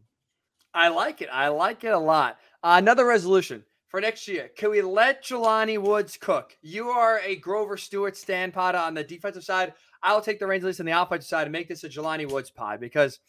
[0.74, 1.30] I like it.
[1.32, 2.38] I like it a lot.
[2.62, 3.64] Uh, another resolution
[3.96, 4.50] for next year.
[4.58, 6.58] Can we let Jelani Woods cook?
[6.62, 9.72] You are a Grover Stewart stand pod on the defensive side.
[10.04, 12.30] I'll take the reins at least on the offensive side and make this a Jelani
[12.30, 13.20] Woods pod because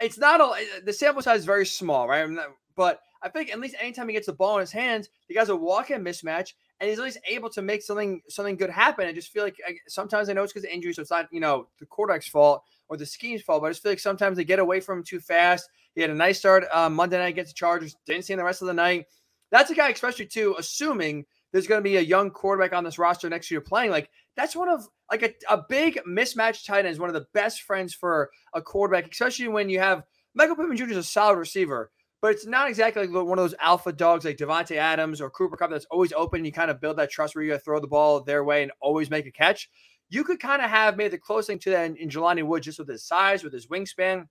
[0.00, 2.28] it's not a the sample size is very small, right?
[2.74, 5.48] But I think at least anytime he gets the ball in his hands, the guys
[5.48, 9.06] will walk in mismatch, and he's at least able to make something something good happen.
[9.06, 11.28] I just feel like I, sometimes I know it's because of injury, so it's not
[11.30, 14.36] you know the quarterback's fault or the scheme's fault, but I just feel like sometimes
[14.36, 15.68] they get away from him too fast.
[15.94, 18.44] He had a nice start uh, Monday night against the Chargers, didn't see him the
[18.44, 19.06] rest of the night.
[19.52, 22.98] That's a guy, especially too, assuming there's going to be a young quarterback on this
[22.98, 23.90] roster next year playing.
[23.90, 27.26] Like that's one of like a, a big mismatch tight end is one of the
[27.34, 30.02] best friends for a quarterback, especially when you have
[30.34, 30.90] Michael Pittman Jr.
[30.90, 34.38] is a solid receiver, but it's not exactly like one of those alpha dogs like
[34.38, 36.44] Davante Adams or Cooper Kupp that's always open.
[36.44, 39.10] You kind of build that trust where you throw the ball their way and always
[39.10, 39.68] make a catch.
[40.08, 42.62] You could kind of have made the closest thing to that in, in Jelani Wood
[42.62, 44.28] just with his size, with his wingspan,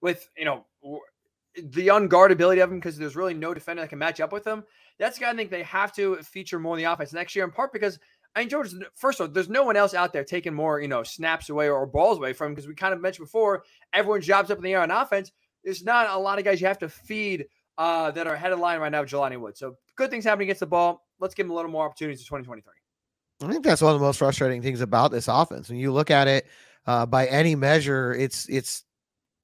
[0.00, 0.66] with you know
[1.62, 4.64] the unguardability of him because there's really no defender that can match up with him.
[4.98, 7.44] That's the guy I think they have to feature more in the offense next year,
[7.44, 7.98] in part because
[8.34, 10.88] I mean, George, first of all, there's no one else out there taking more, you
[10.88, 13.62] know, snaps away or balls away from because we kind of mentioned before,
[13.92, 15.30] everyone's jobs up in the air on offense.
[15.62, 17.46] There's not a lot of guys you have to feed
[17.78, 19.56] uh, that are ahead of line right now, Jelani Wood.
[19.56, 21.06] So good things happening against the ball.
[21.20, 22.72] Let's give him a little more opportunities in 2023.
[23.42, 25.68] I think that's one of the most frustrating things about this offense.
[25.68, 26.46] When you look at it
[26.86, 28.84] uh, by any measure, it's it's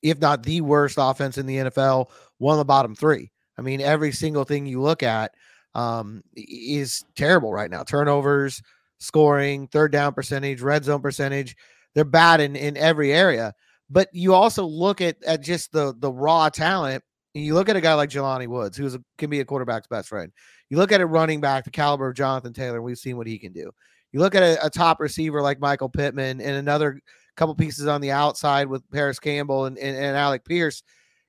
[0.03, 3.31] if not the worst offense in the NFL, one of the bottom three.
[3.59, 5.33] I mean, every single thing you look at
[5.75, 7.83] um, is terrible right now.
[7.83, 8.63] Turnovers,
[8.99, 11.57] scoring, third down percentage, red zone percentage.
[11.95, 13.53] They're bad in, in every area.
[13.91, 17.03] But you also look at, at just the the raw talent.
[17.35, 20.09] And you look at a guy like Jelani Woods, who can be a quarterback's best
[20.09, 20.33] friend.
[20.69, 23.39] You look at a running back, the caliber of Jonathan Taylor, we've seen what he
[23.39, 23.71] can do.
[24.13, 27.01] You look at a, a top receiver like Michael Pittman and another
[27.41, 30.83] couple pieces on the outside with Parris Campbell and, and, and Alec Pierce.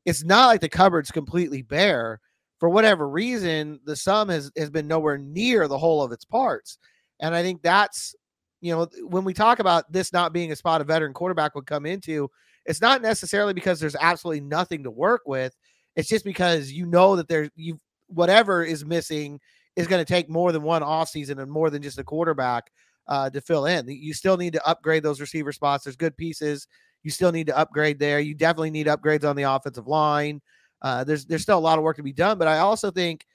[0.03, 2.19] It's not like the cupboard's completely bare.
[2.59, 6.77] For whatever reason, the sum has, has been nowhere near the whole of its parts.
[7.21, 8.13] And I think that's,
[8.59, 11.65] you know, when we talk about this not being a spot a veteran quarterback would
[11.65, 12.29] come into,
[12.65, 15.55] it's not necessarily because there's absolutely nothing to work with.
[15.95, 19.39] It's just because you know that there's you whatever is missing
[19.77, 22.69] is going to take more than one offseason and more than just a quarterback
[23.07, 23.87] uh, to fill in.
[23.87, 25.83] You still need to upgrade those receiver spots.
[25.83, 26.67] There's good pieces.
[27.03, 28.19] You still need to upgrade there.
[28.19, 30.41] You definitely need upgrades on the offensive line.
[30.81, 33.25] Uh, there's there's still a lot of work to be done, but I also think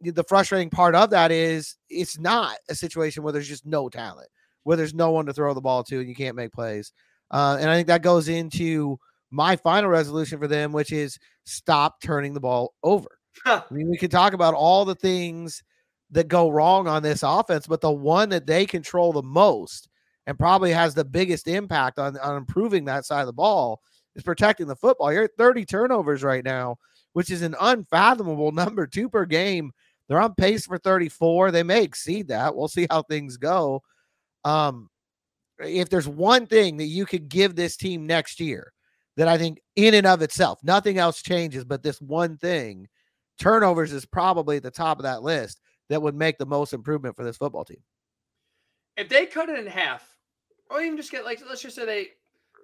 [0.00, 4.28] the frustrating part of that is it's not a situation where there's just no talent,
[4.64, 6.92] where there's no one to throw the ball to and you can't make plays.
[7.30, 8.98] Uh, and I think that goes into
[9.30, 13.08] my final resolution for them, which is stop turning the ball over.
[13.46, 15.62] I mean, we can talk about all the things
[16.12, 19.88] that go wrong on this offense, but the one that they control the most
[20.26, 23.80] and probably has the biggest impact on, on improving that side of the ball
[24.14, 25.12] is protecting the football.
[25.12, 26.76] You're at 30 turnovers right now,
[27.14, 29.72] which is an unfathomable number, two per game.
[30.08, 31.50] They're on pace for 34.
[31.50, 32.54] They may exceed that.
[32.54, 33.82] We'll see how things go.
[34.44, 34.90] Um,
[35.58, 38.72] if there's one thing that you could give this team next year
[39.16, 42.88] that I think in and of itself, nothing else changes, but this one thing,
[43.38, 47.16] turnovers is probably at the top of that list that would make the most improvement
[47.16, 47.82] for this football team.
[48.96, 50.06] If they cut it in half,
[50.70, 52.08] or even just get like, let's just say they,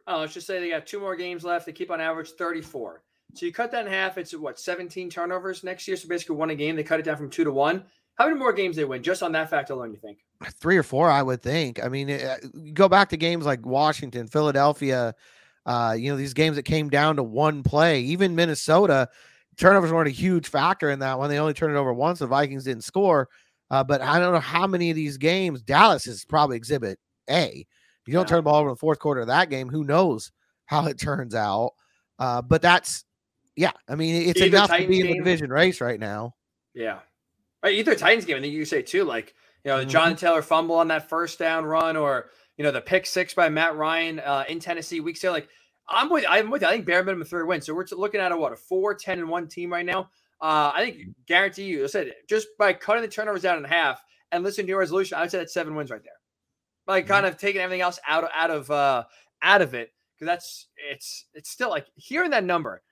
[0.06, 1.66] oh, let's just say they got two more games left.
[1.66, 3.02] They keep on average 34.
[3.34, 4.18] So you cut that in half.
[4.18, 5.96] It's what 17 turnovers next year.
[5.96, 6.76] So basically, one a game.
[6.76, 7.84] They cut it down from two to one.
[8.14, 9.92] How many more games they win just on that fact alone?
[9.92, 10.18] You think
[10.54, 11.10] three or four?
[11.10, 11.82] I would think.
[11.84, 15.14] I mean, it, go back to games like Washington, Philadelphia.
[15.64, 18.00] Uh, you know, these games that came down to one play.
[18.00, 19.08] Even Minnesota,
[19.58, 21.28] turnovers weren't a huge factor in that one.
[21.28, 22.20] They only turned it over once.
[22.20, 23.28] The Vikings didn't score.
[23.70, 25.62] Uh, but I don't know how many of these games.
[25.62, 27.66] Dallas is probably exhibit A.
[28.06, 28.28] You don't yeah.
[28.28, 29.68] turn the ball over in the fourth quarter of that game.
[29.68, 30.32] Who knows
[30.64, 31.72] how it turns out?
[32.18, 33.04] Uh, but that's
[33.54, 33.72] yeah.
[33.86, 36.34] I mean, it's either enough Titans to be in the division race right now.
[36.74, 37.00] Yeah.
[37.62, 37.74] Right.
[37.74, 40.16] Either Titans game, I think you say too, like you know, the John mm-hmm.
[40.16, 43.76] Taylor fumble on that first down run, or you know, the pick six by Matt
[43.76, 45.32] Ryan uh, in Tennessee week sale.
[45.32, 45.48] Like
[45.88, 46.68] I'm with I'm with you.
[46.68, 47.66] I think bare minimum three wins.
[47.66, 50.10] So we're looking at a what a four, 10, and one team right now.
[50.40, 54.02] Uh, I think guarantee you, I said just by cutting the turnovers down in half
[54.30, 56.12] and listening to your resolution, I would say that's seven wins right there.
[56.86, 57.14] Like mm-hmm.
[57.14, 59.04] kind of taking everything else out of out of uh
[59.42, 62.82] out of it because that's it's it's still like hearing that number.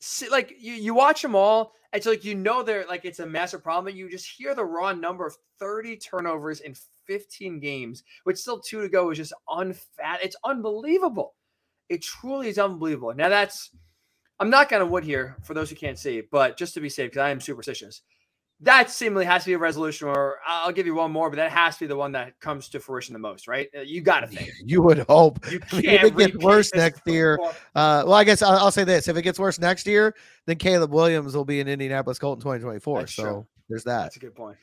[0.00, 3.26] See, like you, you watch them all, it's like you know they're like it's a
[3.26, 3.94] massive problem.
[3.94, 6.74] You just hear the raw number of 30 turnovers in
[7.06, 10.18] 15 games, which still two to go, is just unfat.
[10.22, 11.34] It's unbelievable.
[11.88, 13.12] It truly is unbelievable.
[13.14, 13.70] Now that's
[14.40, 17.10] I'm not gonna wood here for those who can't see, but just to be safe,
[17.10, 18.02] because I am superstitious.
[18.60, 21.50] that seemingly has to be a resolution, or I'll give you one more, but that
[21.52, 23.68] has to be the one that comes to fruition the most, right?
[23.76, 24.50] Uh, You got to think.
[24.64, 25.38] You would hope.
[25.50, 28.84] You can't if it gets worse next year, uh, well, I guess I'll, I'll say
[28.84, 30.14] this: if it gets worse next year,
[30.46, 33.00] then Caleb Williams will be in Indianapolis Colt in 2024.
[33.00, 33.46] That's so true.
[33.68, 34.02] there's that.
[34.04, 34.56] That's a good point.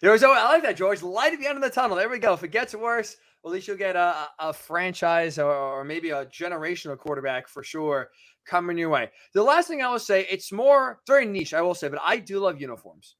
[0.00, 1.02] There was, oh, I like that, George.
[1.02, 1.96] Light at the end of the tunnel.
[1.96, 2.32] There we go.
[2.32, 6.26] If it gets worse, at least you'll get a, a franchise or, or maybe a
[6.26, 8.10] generational quarterback for sure
[8.46, 9.10] coming your way.
[9.34, 12.18] The last thing I will say, it's more very niche, I will say, but I
[12.18, 13.16] do love uniforms.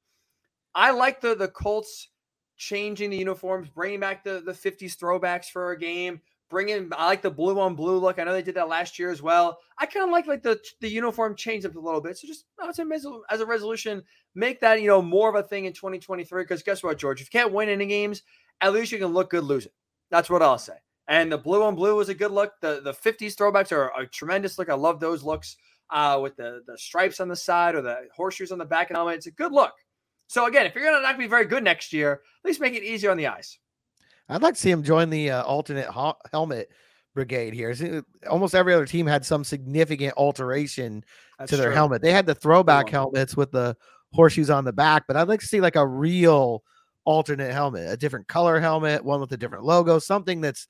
[0.73, 2.09] I like the the Colts
[2.57, 6.21] changing the uniforms, bringing back the the 50s throwbacks for a game.
[6.49, 8.19] Bringing, I like the blue on blue look.
[8.19, 9.57] I know they did that last year as well.
[9.79, 12.17] I kind of like like the the uniform change up a little bit.
[12.17, 12.83] So just I would say
[13.29, 14.03] as a resolution,
[14.35, 16.43] make that you know more of a thing in 2023.
[16.43, 17.21] Because guess what, George?
[17.21, 18.21] If you can't win any games,
[18.59, 19.71] at least you can look good losing.
[20.11, 20.73] That's what I'll say.
[21.07, 22.53] And the blue on blue was a good look.
[22.61, 24.69] The the 50s throwbacks are a tremendous look.
[24.69, 25.57] I love those looks
[25.89, 28.97] uh, with the the stripes on the side or the horseshoes on the back and
[28.97, 29.15] helmet.
[29.15, 29.73] It's a good look.
[30.27, 32.83] So again, if you're gonna not be very good next year, at least make it
[32.83, 33.57] easier on the eyes.
[34.29, 35.89] I'd like to see him join the uh, alternate
[36.31, 36.69] helmet
[37.13, 38.03] brigade here.
[38.29, 41.03] Almost every other team had some significant alteration
[41.37, 41.75] That's to their true.
[41.75, 42.01] helmet.
[42.01, 43.75] They had the throwback helmets with the
[44.13, 46.63] horseshoes on the back, but I'd like to see like a real
[47.05, 50.67] alternate helmet, a different color helmet, one with a different logo, something that's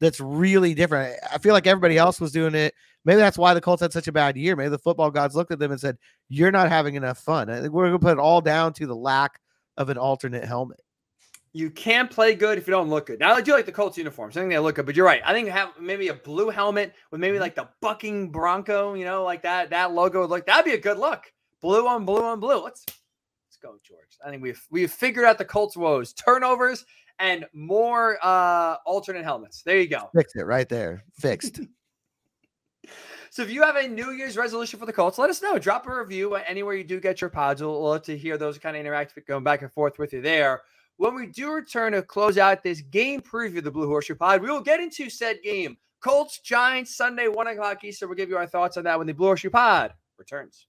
[0.00, 1.18] that's really different.
[1.32, 2.74] I feel like everybody else was doing it.
[3.04, 4.56] Maybe that's why the Colts had such a bad year.
[4.56, 7.60] Maybe the football gods looked at them and said, "You're not having enough fun." I
[7.60, 9.40] think we're going to put it all down to the lack
[9.76, 10.80] of an alternate helmet.
[11.52, 13.20] You can't play good if you don't look good.
[13.20, 14.36] Now I do like the Colts uniforms.
[14.36, 15.22] I think they look good, but you're right.
[15.24, 19.22] I think have maybe a blue helmet with maybe like the bucking Bronco, you know,
[19.22, 20.46] like that that logo would look.
[20.46, 21.30] That'd be a good look.
[21.60, 22.62] Blue on blue on blue.
[22.62, 22.84] Let's
[23.64, 24.18] go, George.
[24.24, 26.84] I think we've we've figured out the Colts woes: turnovers
[27.18, 29.62] and more uh alternate helmets.
[29.62, 30.10] There you go.
[30.14, 31.02] Fix it right there.
[31.14, 31.60] Fixed.
[33.30, 35.58] So if you have a New Year's resolution for the Colts, let us know.
[35.58, 37.60] Drop a review anywhere you do get your pods.
[37.60, 40.62] We'll love to hear those kind of interact going back and forth with you there.
[40.98, 44.40] When we do return to close out this game preview of the Blue Horseshoe Pod,
[44.40, 45.76] we will get into said game.
[46.00, 48.08] Colts, Giants, Sunday, 1 o'clock Eastern.
[48.08, 50.68] We'll give you our thoughts on that when the Blue Horseshoe Pod returns.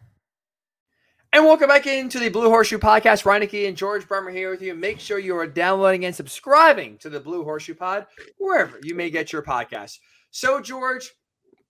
[1.33, 3.23] And welcome back into the Blue Horseshoe Podcast.
[3.23, 4.75] Ryan Hickey and George Bremer here with you.
[4.75, 8.05] Make sure you are downloading and subscribing to the Blue Horseshoe Pod
[8.37, 9.99] wherever you may get your podcast.
[10.31, 11.09] So, George,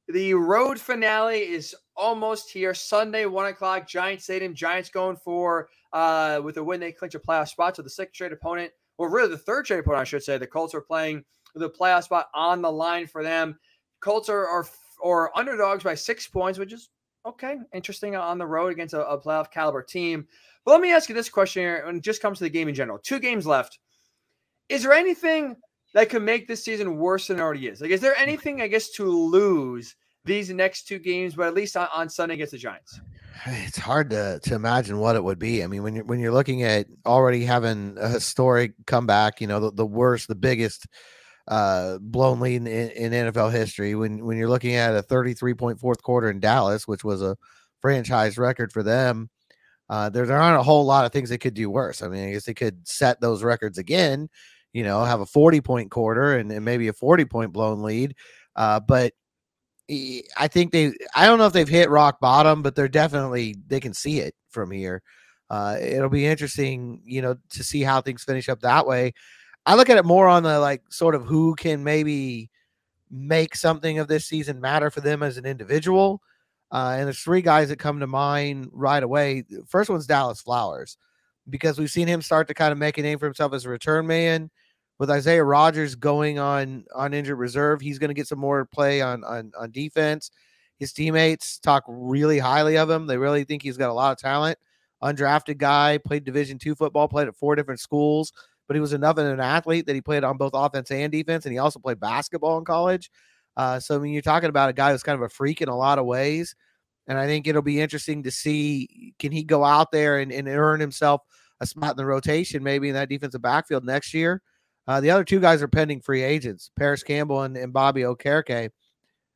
[0.08, 2.74] the road finale is almost here.
[2.74, 3.88] Sunday, one o'clock.
[3.88, 4.56] Giants Stadium.
[4.56, 7.76] Giants going for uh, with a win, they clinch a playoff spot.
[7.76, 10.39] So the sixth straight opponent, or really the third straight opponent, I should say.
[10.39, 11.24] The Colts are playing
[11.56, 13.60] a playoff spot on the line for them.
[14.00, 14.65] Colts are are,
[15.04, 16.89] are underdogs by six points, which is
[17.26, 20.28] okay, interesting uh, on the road against a, a playoff caliber team.
[20.66, 22.68] But let me ask you this question here, when it just comes to the game
[22.68, 23.00] in general.
[23.00, 23.80] Two games left.
[24.70, 25.58] Is there anything
[25.94, 27.82] that could make this season worse than it already is?
[27.82, 31.76] Like, is there anything, I guess, to lose these next two games, but at least
[31.76, 33.00] on, on Sunday against the Giants?
[33.46, 35.64] It's hard to to imagine what it would be.
[35.64, 39.60] I mean, when you're when you're looking at already having a historic comeback, you know,
[39.60, 40.86] the, the worst, the biggest
[41.52, 43.94] uh blown lead in, in NFL history.
[43.94, 47.38] When when you're looking at a 33 point fourth quarter in Dallas, which was a
[47.82, 49.30] franchise record for them,
[49.92, 52.02] uh, there, there aren't a whole lot of things they could do worse.
[52.02, 54.30] I mean, I guess they could set those records again,
[54.72, 58.16] you know, have a 40 point quarter and, and maybe a 40 point blown lead.
[58.56, 59.12] Uh, but
[59.90, 63.82] I think they, I don't know if they've hit rock bottom, but they're definitely, they
[63.82, 65.02] can see it from here.
[65.50, 69.12] Uh, it'll be interesting, you know, to see how things finish up that way.
[69.65, 72.50] I look at it more on the like sort of who can maybe
[73.10, 76.21] make something of this season matter for them as an individual.
[76.71, 79.43] Uh, and there's three guys that come to mind right away.
[79.67, 80.97] First one's Dallas Flowers,
[81.50, 83.69] because we've seen him start to kind of make a name for himself as a
[83.69, 84.50] return man.
[84.97, 89.02] With Isaiah Rodgers going on on injured reserve, he's going to get some more play
[89.02, 90.32] on on on defense.
[90.78, 93.08] His teammates talk really highly of him.
[93.08, 94.58] They really think he's got a lot of talent.
[95.04, 98.32] Undrafted guy, played Division two football, played at four different schools,
[98.72, 101.46] but he was enough of an athlete that he played on both offense and defense,
[101.46, 103.12] and he also played basketball in college.
[103.58, 105.68] Uh, so I mean, you're talking about a guy who's kind of a freak in
[105.68, 106.56] a lot of ways,
[107.06, 110.48] and I think it'll be interesting to see can he go out there and, and
[110.48, 111.19] earn himself
[111.60, 114.42] a spot in the rotation, maybe in that defensive backfield next year.
[114.88, 118.69] Uh, the other two guys are pending free agents, Parris Campbell and, and Bobby Okereke.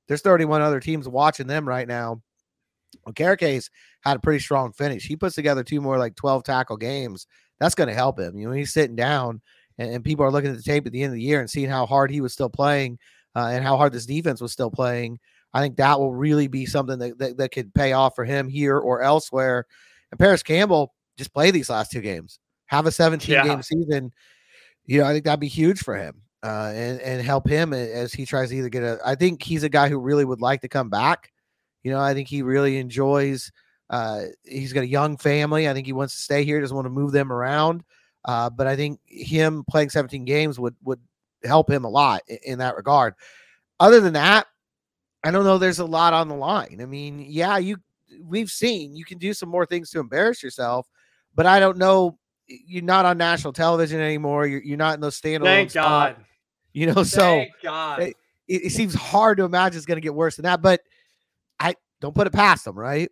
[0.08, 2.22] There's 31 other teams watching them right now.
[3.06, 3.70] Okereke's
[4.00, 5.06] had a pretty strong finish.
[5.06, 7.28] He puts together two more like 12 tackle games
[7.60, 8.38] that's going to help him.
[8.38, 9.42] You know, he's sitting down
[9.78, 11.50] and, and, people are looking at the tape at the end of the year and
[11.50, 12.98] seeing how hard he was still playing
[13.36, 15.20] uh, and how hard this defense was still playing.
[15.54, 18.50] I think that will really be something that, that, that could pay off for him
[18.50, 19.66] here or elsewhere.
[20.12, 23.44] And Parris Campbell just play these last two games, have a 17 yeah.
[23.44, 24.12] game season.
[24.86, 28.14] You know, I think that'd be huge for him uh, and and help him as
[28.14, 29.00] he tries to either get a.
[29.04, 31.32] I think he's a guy who really would like to come back.
[31.84, 33.52] You know, I think he really enjoys.
[33.90, 35.70] Uh, he's got a young family.
[35.70, 36.60] I think he wants to stay here.
[36.60, 37.84] Doesn't want to move them around.
[38.24, 41.00] Uh, but I think him playing 17 games would would
[41.44, 43.14] help him a lot in, in that regard.
[43.80, 44.48] Other than that,
[45.24, 45.58] I don't know.
[45.58, 46.80] There's a lot on the line.
[46.82, 47.78] I mean, yeah, you
[48.24, 50.88] we've seen you can do some more things to embarrass yourself,
[51.36, 52.18] but I don't know.
[52.48, 54.46] You're not on national television anymore.
[54.46, 55.44] You're, you're not in those standalone.
[55.44, 56.18] Thank God.
[56.74, 58.02] You know, Thank so God.
[58.02, 58.16] It,
[58.48, 60.82] it, seems hard to imagine it's going to get worse than that, but
[61.60, 63.10] I don't put it past them, right?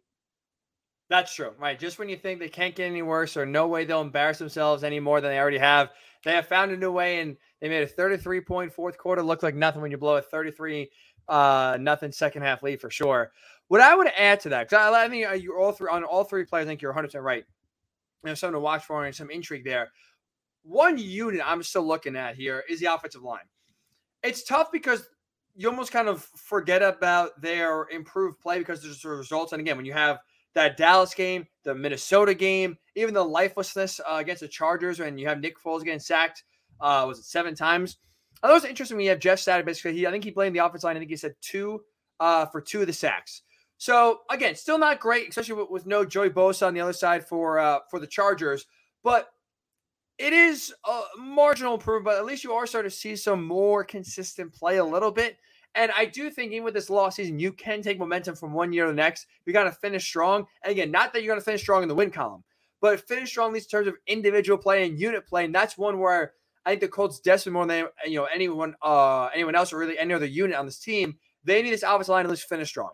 [1.13, 1.77] That's true, right?
[1.77, 4.83] Just when you think they can't get any worse or no way they'll embarrass themselves
[4.83, 5.91] any more than they already have,
[6.25, 9.43] they have found a new way and they made a 33 point fourth quarter look
[9.43, 10.89] like nothing when you blow a 33
[11.27, 13.31] uh nothing second half lead for sure.
[13.67, 16.23] What I would add to that, because I, I think you're all three on all
[16.23, 16.65] three players.
[16.65, 17.43] I think you're 100 percent right.
[18.23, 19.91] There's something to watch for and some intrigue there.
[20.63, 23.45] One unit I'm still looking at here is the offensive line.
[24.23, 25.05] It's tough because
[25.55, 29.53] you almost kind of forget about their improved play because there's the results.
[29.53, 30.17] And again, when you have
[30.55, 35.27] that Dallas game, the Minnesota game, even the lifelessness uh, against the Chargers, when you
[35.27, 36.43] have Nick Foles getting sacked,
[36.79, 37.97] uh, was it seven times?
[38.41, 39.65] I thought it was interesting when you have Jeff Saturday.
[39.65, 40.95] Basically, he I think he blamed the offense line.
[40.95, 41.81] I think he said two
[42.19, 43.43] uh, for two of the sacks.
[43.77, 47.25] So again, still not great, especially with, with no Joey Bosa on the other side
[47.27, 48.65] for uh, for the Chargers.
[49.03, 49.29] But
[50.17, 52.05] it is a marginal improvement.
[52.05, 55.37] But at least you are starting to see some more consistent play a little bit.
[55.75, 58.71] And I do think even with this lost season, you can take momentum from one
[58.73, 59.25] year to the next.
[59.45, 60.45] You got to finish strong.
[60.63, 62.43] And again, not that you're going to finish strong in the win column,
[62.79, 65.45] but finish strong in these terms of individual play and unit play.
[65.45, 66.33] And that's one where
[66.65, 69.97] I think the Colts desperate more than you know anyone uh anyone else or really
[69.97, 71.17] any other unit on this team.
[71.43, 72.91] They need this offensive line to at least finish strong.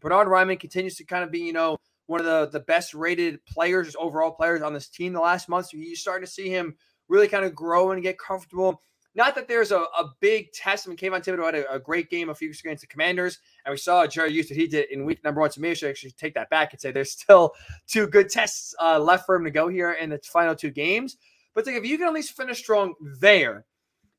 [0.00, 3.44] Bernhard Raimann continues to kind of be, you know, one of the, the best rated
[3.46, 5.70] players, overall players on this team the last month.
[5.70, 6.76] So you're starting to see him
[7.08, 8.80] really kind of grow and get comfortable.
[9.16, 10.86] Not that there's a, a big test.
[10.86, 13.38] I mean, Kayvon Thibodeaux had a, a, great game a few weeks against the Commanders,
[13.64, 15.50] and we saw Jerry Hughes that he did in week number one.
[15.50, 17.54] So maybe I should actually take that back and say there's still
[17.86, 21.16] two good tests uh, left for him to go here in the final two games.
[21.54, 23.64] But think if you can at least finish strong there,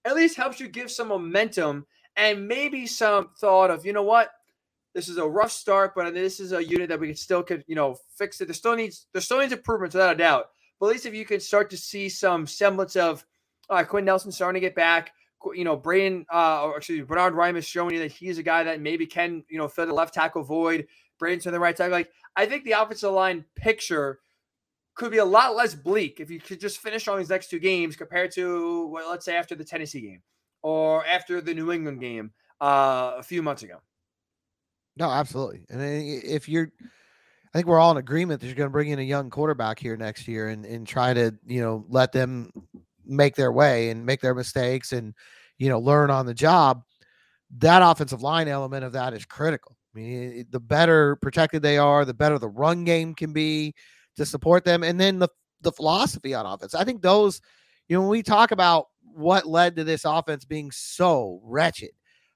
[0.03, 1.85] at least helps you give some momentum
[2.15, 4.31] and maybe some thought of, you know what,
[4.95, 7.63] this is a rough start, but this is a unit that we can still could
[7.67, 8.45] you know fix it.
[8.45, 10.45] There still needs there still needs improvements without a doubt.
[10.79, 13.23] But at least if you can start to see some semblance of
[13.69, 15.11] uh, Quenton Nelson starting to get back,
[15.53, 18.43] you know, Braden, uh, or excuse me, Bernhard Raimann is showing you that he's a
[18.43, 20.87] guy that maybe can, you know, fill the left tackle void.
[21.19, 21.91] Braden's on the right tackle.
[21.91, 24.19] Like, I think the offensive line picture
[24.95, 27.59] could be a lot less bleak if you could just finish on these next two
[27.59, 30.21] games compared to, well, let's say, after the Tennessee game
[30.63, 33.77] or after the New England game uh, a few months ago.
[34.97, 35.65] No, absolutely.
[35.69, 38.97] And if you're, I think we're all in agreement that you're going to bring in
[38.97, 42.51] a young quarterback here next year and, and try to, you know, let them
[43.07, 45.13] make their way and make their mistakes and,
[45.57, 46.83] you know, learn on the job.
[47.59, 49.75] That offensive line element of that is critical.
[49.95, 53.73] I mean, the better protected they are, the better the run game can be
[54.17, 54.83] to support them.
[54.83, 55.29] And then the,
[55.61, 56.75] the philosophy on offense.
[56.75, 57.41] I think those,
[57.87, 61.91] you know, when we talk about what led to this offense being so wretched,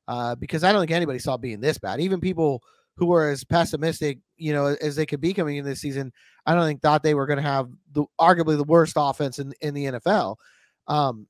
[0.08, 2.00] uh, because I don't think anybody saw being this bad.
[2.00, 2.64] Even people
[2.98, 6.12] who were as pessimistic, you know, as they could be coming in this season,
[6.46, 9.54] I don't think thought they were going to have the arguably the worst offense in,
[9.62, 10.36] in the NFL.
[10.88, 11.28] Um,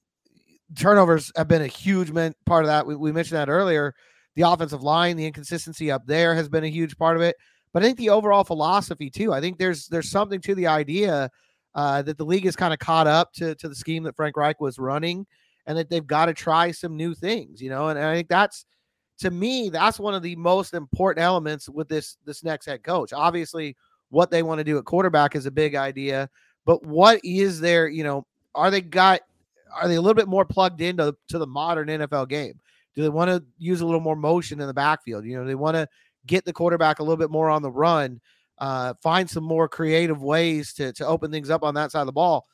[0.76, 2.14] turnovers have been a huge
[2.46, 2.86] part of that.
[2.86, 3.94] We, we mentioned that earlier.
[4.36, 7.36] The offensive line, the inconsistency up there has been a huge part of it.
[7.74, 9.34] But I think the overall philosophy too.
[9.34, 11.30] I think there's there's something to the idea
[11.76, 14.38] uh, that the league is kind of caught up to to the scheme that Frank
[14.38, 15.26] Reich was running
[15.66, 17.90] and that they've got to try some new things, you know.
[17.90, 18.66] And, and I think that's
[19.20, 23.14] to me, that's one of the most important elements with this this next head coach.
[23.14, 23.78] Obviously,
[24.10, 26.30] what they want to do at quarterback is a big idea,
[26.66, 28.26] but what is there, you know,
[28.56, 29.22] are they got
[29.74, 32.60] are they a little bit more plugged into to the modern NFL game?
[32.96, 35.26] Do they want to use a little more motion in the backfield?
[35.26, 35.88] You know, they want to
[36.26, 38.20] get the quarterback a little bit more on the run,
[38.58, 42.08] uh, find some more creative ways to to open things up on that side of
[42.08, 42.46] the ball.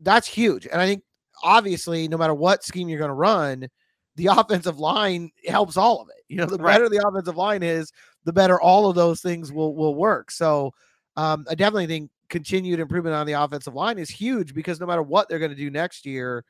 [0.00, 0.66] That's huge.
[0.66, 1.02] And I think
[1.42, 3.68] obviously, no matter what scheme you're going to run,
[4.16, 6.22] the offensive line helps all of it.
[6.28, 6.74] You know, the right.
[6.74, 7.92] better the offensive line is,
[8.24, 10.30] the better all of those things will will work.
[10.30, 10.72] So,
[11.16, 15.02] um, I definitely think continued improvement on the offensive line is huge because no matter
[15.02, 16.44] what they're going to do next year,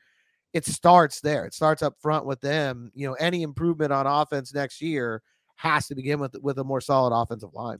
[0.53, 1.45] it starts there.
[1.45, 2.91] It starts up front with them.
[2.93, 5.21] You know, any improvement on offense next year
[5.55, 7.79] has to begin with with a more solid offensive line.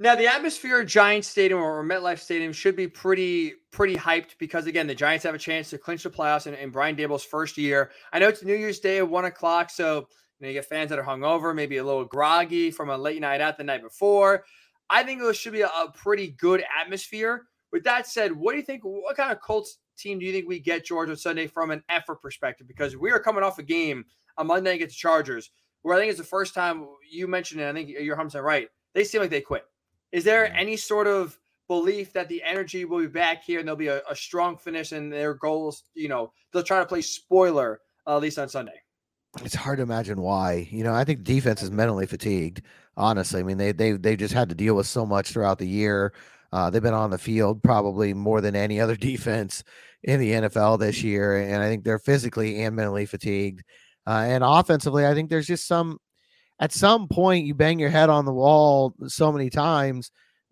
[0.00, 4.66] Now the atmosphere at Giants Stadium or MetLife Stadium should be pretty pretty hyped because
[4.66, 7.58] again the Giants have a chance to clinch the playoffs in, in Brian Daboll's first
[7.58, 7.90] year.
[8.12, 10.06] I know it's New Year's Day at one o'clock, so
[10.38, 13.20] you, know, you get fans that are hungover, maybe a little groggy from a late
[13.20, 14.44] night out the night before.
[14.90, 17.46] I think it should be a, a pretty good atmosphere.
[17.72, 18.82] With that said, what do you think?
[18.84, 21.82] What kind of Colts team do you think we get George on Sunday from an
[21.88, 22.66] effort perspective?
[22.66, 24.04] Because we are coming off a game
[24.38, 25.50] on Monday against the Chargers,
[25.82, 27.68] where I think it's the first time you mentioned it.
[27.68, 28.68] I think you're 100 right.
[28.94, 29.64] They seem like they quit.
[30.12, 33.76] Is there any sort of belief that the energy will be back here and there'll
[33.76, 37.80] be a, a strong finish and their goals, you know, they'll try to play spoiler
[38.06, 38.80] uh, at least on Sunday?
[39.44, 40.68] It's hard to imagine why.
[40.70, 42.62] You know, I think defense is mentally fatigued.
[42.96, 45.68] Honestly, I mean they they they just had to deal with so much throughout the
[45.68, 46.12] year.
[46.52, 49.62] Uh, they've been on the field probably more than any other defense
[50.02, 53.62] in the NFL this year, and I think they're physically and mentally fatigued.
[54.06, 55.98] Uh, and offensively, I think there's just some
[56.58, 60.10] at some point you bang your head on the wall so many times,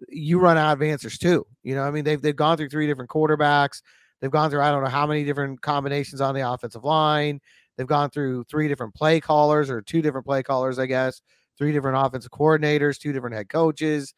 [0.08, 1.46] you run out of answers too.
[1.62, 3.82] You know, I mean, they've they've gone through three different quarterbacks.
[4.20, 7.40] They've gone through I don't know how many different combinations on the offensive line.
[7.76, 11.20] They've gone through three different play callers or two different play callers, I guess,
[11.58, 14.14] three different offensive coordinators, two different head coaches.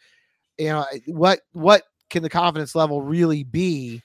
[0.58, 4.02] You know, what what can the confidence level really be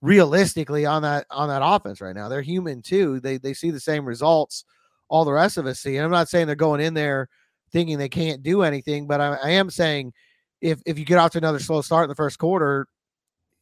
[0.00, 2.28] realistically on that on that offense right now?
[2.28, 3.20] They're human too.
[3.20, 4.64] They they see the same results
[5.12, 5.96] all the rest of us see.
[5.96, 7.28] And I'm not saying they're going in there
[7.70, 10.14] thinking they can't do anything, but I, I am saying
[10.62, 12.86] if if you get off to another slow start in the first quarter,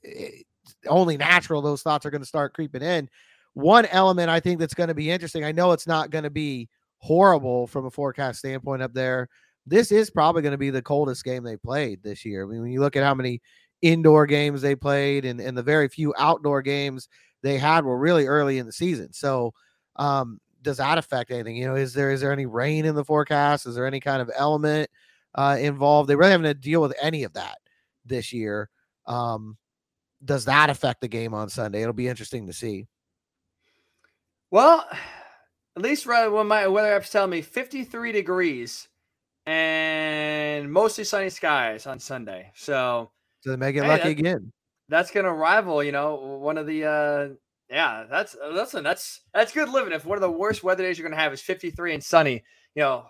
[0.02, 0.44] it's
[0.86, 3.08] only natural those thoughts are going to start creeping in.
[3.54, 5.44] One element I think that's going to be interesting.
[5.44, 9.28] I know it's not going to be horrible from a forecast standpoint up there.
[9.66, 12.44] This is probably going to be the coldest game they played this year.
[12.44, 13.40] I mean, when you look at how many
[13.82, 17.08] indoor games they played and, and the very few outdoor games
[17.42, 19.12] they had were really early in the season.
[19.12, 19.52] So
[19.96, 21.56] um, does that affect anything?
[21.56, 23.66] You know, is there is there any rain in the forecast?
[23.66, 24.90] Is there any kind of element
[25.34, 26.08] uh, involved?
[26.08, 27.58] They really haven't had to deal with any of that
[28.04, 28.68] this year.
[29.06, 29.56] Um,
[30.24, 31.80] does that affect the game on Sunday?
[31.80, 32.86] It'll be interesting to see.
[34.50, 34.84] Well,
[35.76, 38.88] at least when my weather app's telling me 53 degrees
[39.46, 42.50] and mostly sunny skies on Sunday.
[42.54, 44.52] So, so they may get hey, lucky again.
[44.88, 47.28] That's going to rival, you know, one of the uh,
[47.70, 49.92] yeah, that's uh, listen, that's that's good living.
[49.92, 52.42] If one of the worst weather days you're going to have is 53 and sunny,
[52.74, 53.04] you know,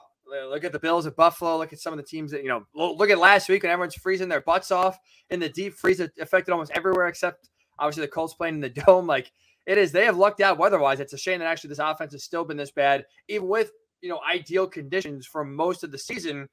[0.48, 1.56] look at the Bills at Buffalo.
[1.56, 2.66] Look at some of the teams that you know.
[2.74, 4.98] Look at last week when everyone's freezing their butts off
[5.30, 8.68] in the deep freeze that affected almost everywhere except obviously the Colts playing in the
[8.86, 9.06] dome.
[9.06, 9.32] Like
[9.70, 11.00] it is, they have lucked out weather-wise.
[11.00, 14.08] It's a shame that actually this offense has still been this bad, even with you
[14.08, 16.48] know ideal conditions for most of the season.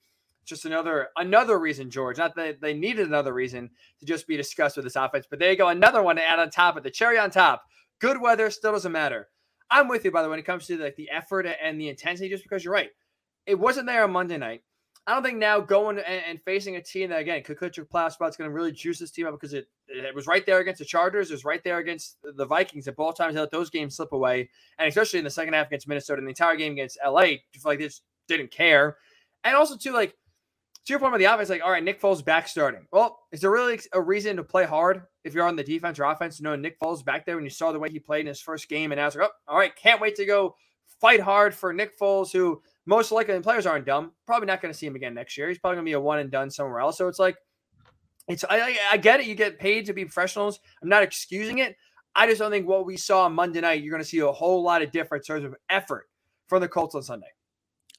[0.45, 2.17] Just another another reason, George.
[2.17, 5.51] Not that they needed another reason to just be discussed with this offense, but there
[5.51, 7.63] you go, another one to add on top of the cherry on top
[7.99, 9.27] Good weather still doesn't matter.
[9.71, 11.89] I'm with you, by the way, when it comes to like the effort and the
[11.89, 12.89] intensity, just because you're right.
[13.45, 14.61] It wasn't there on Monday night.
[15.07, 18.17] I don't think now going and, and facing a team that again could spot is
[18.17, 20.85] going to really juice this team up because it it was right there against the
[20.85, 22.89] Chargers, it was right there against the Vikings.
[22.89, 25.67] At both times, they let those games slip away, and especially in the second half
[25.67, 28.97] against Minnesota and the entire game against LA, just like they just didn't care.
[29.45, 30.13] And also too, like
[30.87, 32.85] to your point about the offense, like, all right, Nick Foles back starting.
[32.91, 36.03] Well, is there really a reason to play hard if you're on the defense or
[36.03, 36.39] offense?
[36.39, 38.41] You know, Nick Foles back there when you saw the way he played in his
[38.41, 40.55] first game, and I was like, oh, all right, can't wait to go
[40.99, 44.13] fight hard for Nick Foles, who most likely the players aren't dumb.
[44.25, 45.49] Probably not going to see him again next year.
[45.49, 46.97] He's probably going to be a one and done somewhere else.
[46.97, 47.35] So it's like,
[48.27, 49.27] it's I, I get it.
[49.27, 50.59] You get paid to be professionals.
[50.81, 51.75] I'm not excusing it.
[52.15, 54.31] I just don't think what we saw on Monday night, you're going to see a
[54.31, 56.09] whole lot of difference in terms of effort
[56.47, 57.27] from the Colts on Sunday.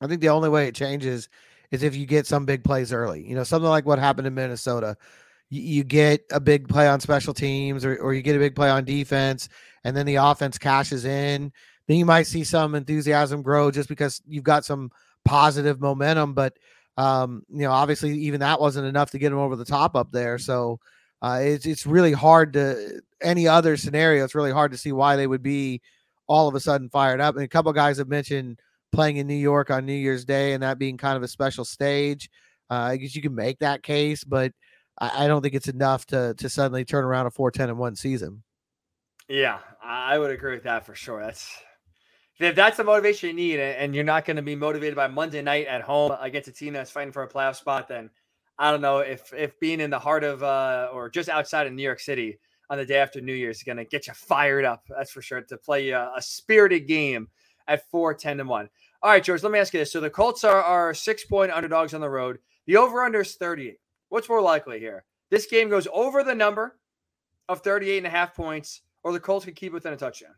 [0.01, 1.28] I think the only way it changes
[1.70, 3.26] is if you get some big plays early.
[3.28, 4.97] You know, something like what happened in Minnesota.
[5.51, 8.57] You, you get a big play on special teams or, or you get a big
[8.57, 9.51] play on defense,
[9.84, 11.53] and then the offense cashes in.
[11.89, 14.91] Then you might see some enthusiasm grow just because you've got some
[15.24, 16.34] positive momentum.
[16.34, 16.57] But,
[16.97, 20.12] um, you know, obviously, even that wasn't enough to get them over the top up
[20.12, 20.39] there.
[20.39, 20.78] So,
[21.20, 24.22] uh, it's it's really hard to any other scenario.
[24.22, 25.80] It's really hard to see why they would be
[26.28, 27.34] all of a sudden fired up.
[27.34, 28.61] And a couple guys have mentioned
[28.93, 31.64] playing in New York on New Year's Day and that being kind of a special
[31.64, 32.30] stage.
[32.70, 34.53] Uh, I guess you can make that case, but
[34.99, 37.78] I, I, don't think it's enough to to suddenly turn around a 4 10 and
[37.78, 38.43] 1 season.
[39.26, 41.20] Yeah, I would agree with that for sure.
[41.20, 41.51] That's
[42.39, 45.43] if that's the motivation you need, and you're not going to be motivated by Monday
[45.43, 48.11] night at home against a team that's fighting for a playoff spot, then
[48.59, 51.72] I don't know if if being in the heart of uh, or just outside of
[51.72, 52.39] New York City
[52.70, 54.84] on the day after New Year's is going to get you fired up.
[54.89, 57.28] That's for sure to play a, a spirited game
[57.66, 58.68] at 4, 10 and 1.
[59.03, 59.93] All right, George, let me ask you this.
[59.93, 62.39] So the Colts are, are six point underdogs on the road.
[62.66, 63.76] The over under is 38.
[64.09, 65.05] What's more likely here?
[65.30, 66.78] This game goes over the number
[67.49, 70.34] of 38 and a half points, or the Colts can keep within a touchdown.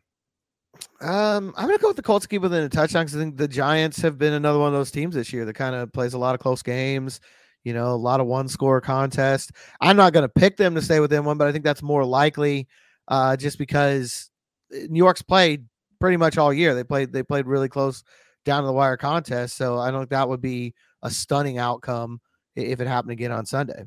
[1.01, 3.47] Um, I'm gonna go with the Colts keep within a touchdown because I think the
[3.47, 6.17] Giants have been another one of those teams this year that kind of plays a
[6.17, 7.19] lot of close games.
[7.63, 9.51] You know, a lot of one score contest.
[9.79, 12.67] I'm not to pick them to stay within one, but I think that's more likely
[13.07, 14.29] uh, just because
[14.73, 15.65] uh, New York's played
[15.99, 16.75] pretty much all year.
[16.75, 18.03] They played they played really close
[18.45, 19.57] down to the wire contest.
[19.57, 22.19] So I don't think that would be a stunning outcome
[22.55, 23.85] if it happened again on Sunday.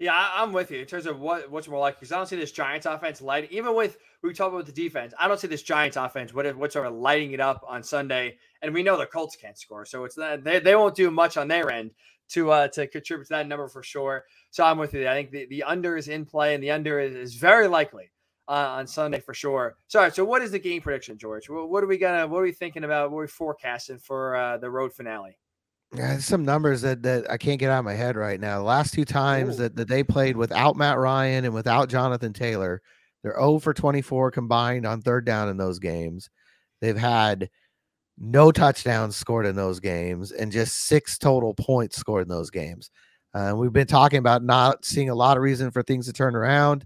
[0.00, 2.26] Yeah, I, am with you in terms of what what's more likely because I don't
[2.26, 3.52] see this Giants offense light.
[3.52, 6.88] Even with we talk about the defense, I don't see this Giants offense what whatsoever
[6.88, 8.38] lighting it up on Sunday.
[8.62, 11.36] And we know the Colts can't score, so it's that they, they won't do much
[11.36, 11.90] on their end
[12.30, 14.24] to uh to contribute to that number for sure.
[14.50, 15.06] So I'm with you.
[15.06, 18.10] I think the, the under is in play, and the under is, is very likely
[18.48, 19.76] uh, on Sunday for sure.
[19.88, 20.10] Sorry.
[20.12, 21.50] So what is the game prediction, George?
[21.50, 23.10] What, what are we gonna what are we thinking about?
[23.10, 25.36] What are we forecasting for uh, the road finale?
[25.94, 28.58] Yeah, some numbers that that I can't get out of my head right now.
[28.58, 32.80] The last two times that, that they played without Matt Ryan and without Jonathan Taylor,
[33.22, 36.30] they're 0 for 24 combined on third down in those games.
[36.80, 37.50] They've had
[38.18, 42.90] no touchdowns scored in those games and just six total points scored in those games.
[43.34, 46.36] Uh, we've been talking about not seeing a lot of reason for things to turn
[46.36, 46.84] around.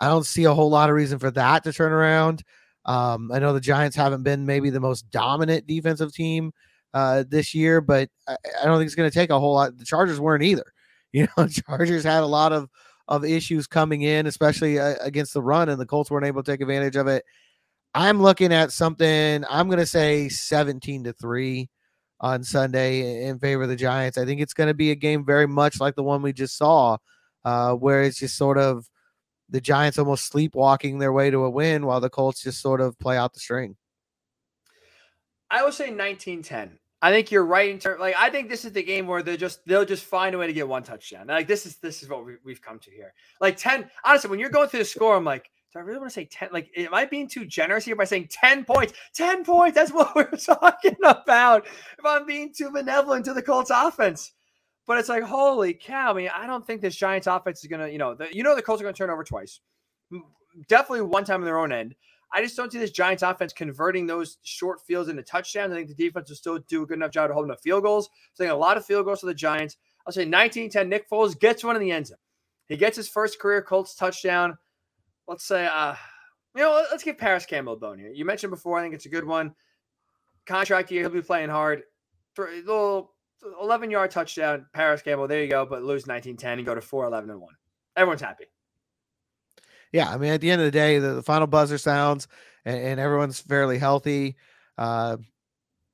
[0.00, 2.42] I don't see a whole lot of reason for that to turn around.
[2.84, 6.52] Um, I know the Giants haven't been maybe the most dominant defensive team
[6.94, 9.76] uh, this year, but I, I don't think it's going to take a whole lot.
[9.76, 10.64] The Chargers weren't either.
[11.14, 12.70] You know, Chargers had a lot of
[13.06, 16.50] of issues coming in, especially uh, against the run, and the Colts weren't able to
[16.50, 17.22] take advantage of it.
[17.94, 19.44] I'm looking at something.
[19.50, 21.68] I'm going to say 17 to three
[22.18, 24.16] on Sunday in favor of the Giants.
[24.16, 26.56] I think it's going to be a game very much like the one we just
[26.56, 26.96] saw,
[27.44, 28.88] uh, where it's just sort of
[29.50, 32.98] the Giants almost sleepwalking their way to a win while the Colts just sort of
[32.98, 33.76] play out the string.
[35.50, 36.78] I would say 1910.
[37.04, 37.98] I think you're right in terms.
[37.98, 40.46] Like I think this is the game where they just they'll just find a way
[40.46, 41.26] to get one touchdown.
[41.26, 43.12] Like this is this is what we, have come to here.
[43.40, 43.90] Like ten.
[44.04, 46.26] Honestly, when you're going through the score, I'm like, do I really want to say
[46.26, 46.50] ten?
[46.52, 48.92] Like, am I being too generous here by saying ten points?
[49.14, 49.74] Ten points.
[49.74, 51.66] That's what we're talking about.
[51.66, 54.30] If I'm being too benevolent to the Colts offense,
[54.86, 56.12] but it's like, holy cow!
[56.12, 57.88] I mean, I don't think this Giants offense is gonna.
[57.88, 59.58] You know, the, you know the Colts are gonna turn over twice.
[60.68, 61.96] Definitely one time in their own end.
[62.32, 65.72] I just don't see this Giants offense converting those short fields into touchdowns.
[65.72, 67.60] I think the defense will still do a good enough job to hold them to
[67.60, 68.08] field goals.
[68.32, 69.76] So I think a lot of field goals for the Giants.
[70.06, 70.88] I'll say 19-10.
[70.88, 72.16] Nick Foles gets one in the end zone.
[72.68, 74.56] He gets his first career Colts touchdown.
[75.28, 75.94] Let's say, uh,
[76.56, 78.10] you know, let's give Parris Campbell a bone here.
[78.10, 79.54] You mentioned before, I think it's a good one.
[80.46, 81.82] Contract year, he'll be playing hard.
[82.38, 83.12] Little
[83.60, 85.28] 11 yard touchdown, Parris Campbell.
[85.28, 85.66] There you go.
[85.66, 87.54] But lose 19 10 and go to 4 11 and 1.
[87.96, 88.46] Everyone's happy
[89.92, 92.28] yeah, I mean, at the end of the day, the, the final buzzer sounds
[92.64, 94.36] and, and everyone's fairly healthy.
[94.78, 95.18] Uh,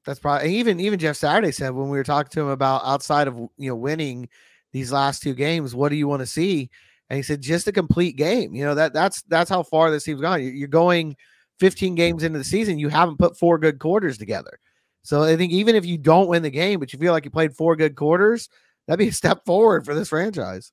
[0.07, 3.29] that's probably even even Jeff Saturday said when we were talking to him about outside
[3.29, 4.29] of you know winning
[4.73, 6.71] these last two games, what do you want to see?
[7.11, 8.55] And he said just a complete game.
[8.55, 10.43] You know that that's that's how far this team's gone.
[10.43, 11.17] You're going
[11.59, 14.59] 15 games into the season, you haven't put four good quarters together.
[15.03, 17.31] So I think even if you don't win the game, but you feel like you
[17.31, 18.49] played four good quarters,
[18.87, 20.73] that'd be a step forward for this franchise.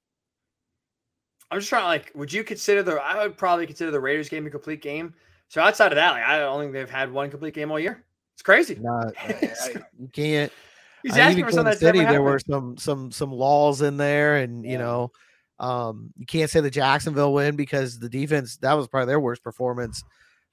[1.56, 2.96] I'm just trying to like, would you consider the?
[2.96, 5.14] I would probably consider the Raiders game a complete game.
[5.48, 8.04] So outside of that, like, I don't think they've had one complete game all year.
[8.34, 8.76] It's crazy.
[8.76, 9.10] No,
[9.98, 10.52] you can't.
[11.02, 14.72] He's asking for something City, there were some some some laws in there, and yeah.
[14.74, 15.14] you know,
[15.60, 19.42] um, you can't say the Jacksonville win because the defense that was probably their worst
[19.42, 20.04] performance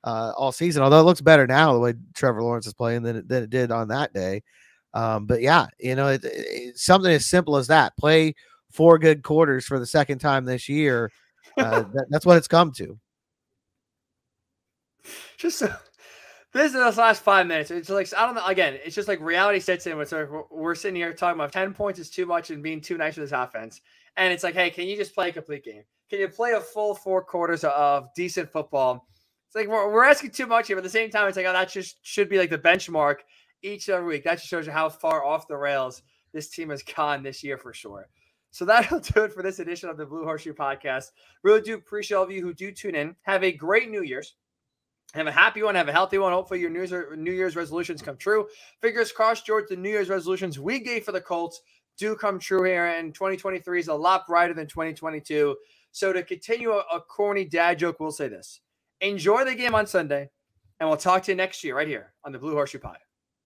[0.04, 0.84] uh, all season.
[0.84, 3.50] Although it looks better now the way Trevor Lawrence is playing than it, than it
[3.50, 4.44] did on that day.
[4.94, 8.36] Um, but yeah, you know, it, it, something as simple as that: play
[8.72, 11.10] four good quarters for the second time this year.
[11.56, 12.98] Uh, that, that's what it's come to.
[15.36, 15.76] Just uh,
[16.52, 17.70] this is the last five minutes.
[17.70, 18.46] It's like I don't know.
[18.46, 20.00] Again, it's just like reality sets in.
[20.00, 22.96] It's like we're sitting here talking about ten points is too much and being too
[22.96, 23.80] nice with this offense.
[24.16, 25.82] And it's like, hey, can you just play a complete game?
[26.10, 29.08] Can you play a full four quarters of decent football?
[29.48, 31.46] It's like we're, we're asking too much here, but at the same time, it's like,
[31.46, 33.16] oh, that just should be like the benchmark
[33.62, 34.24] each and every week.
[34.24, 36.02] That just shows you how far off the rails
[36.32, 38.08] this team has gone this year for sure.
[38.52, 41.10] So that'll do it for this edition of the Blue Horseshoe Podcast.
[41.42, 43.16] Really do appreciate all of you who do tune in.
[43.22, 44.34] Have a great New Year's.
[45.14, 45.74] Have a happy one.
[45.74, 46.32] Have a healthy one.
[46.32, 48.46] Hopefully, your New Year's, New Year's resolutions come true.
[48.80, 49.66] Fingers crossed, George.
[49.68, 51.60] The New Year's resolutions we gave for the Colts
[51.98, 55.54] do come true here, and 2023 is a lot brighter than 2022.
[55.90, 58.60] So, to continue a, a corny dad joke, we'll say this:
[59.02, 60.30] Enjoy the game on Sunday,
[60.80, 62.96] and we'll talk to you next year right here on the Blue Horseshoe Pod.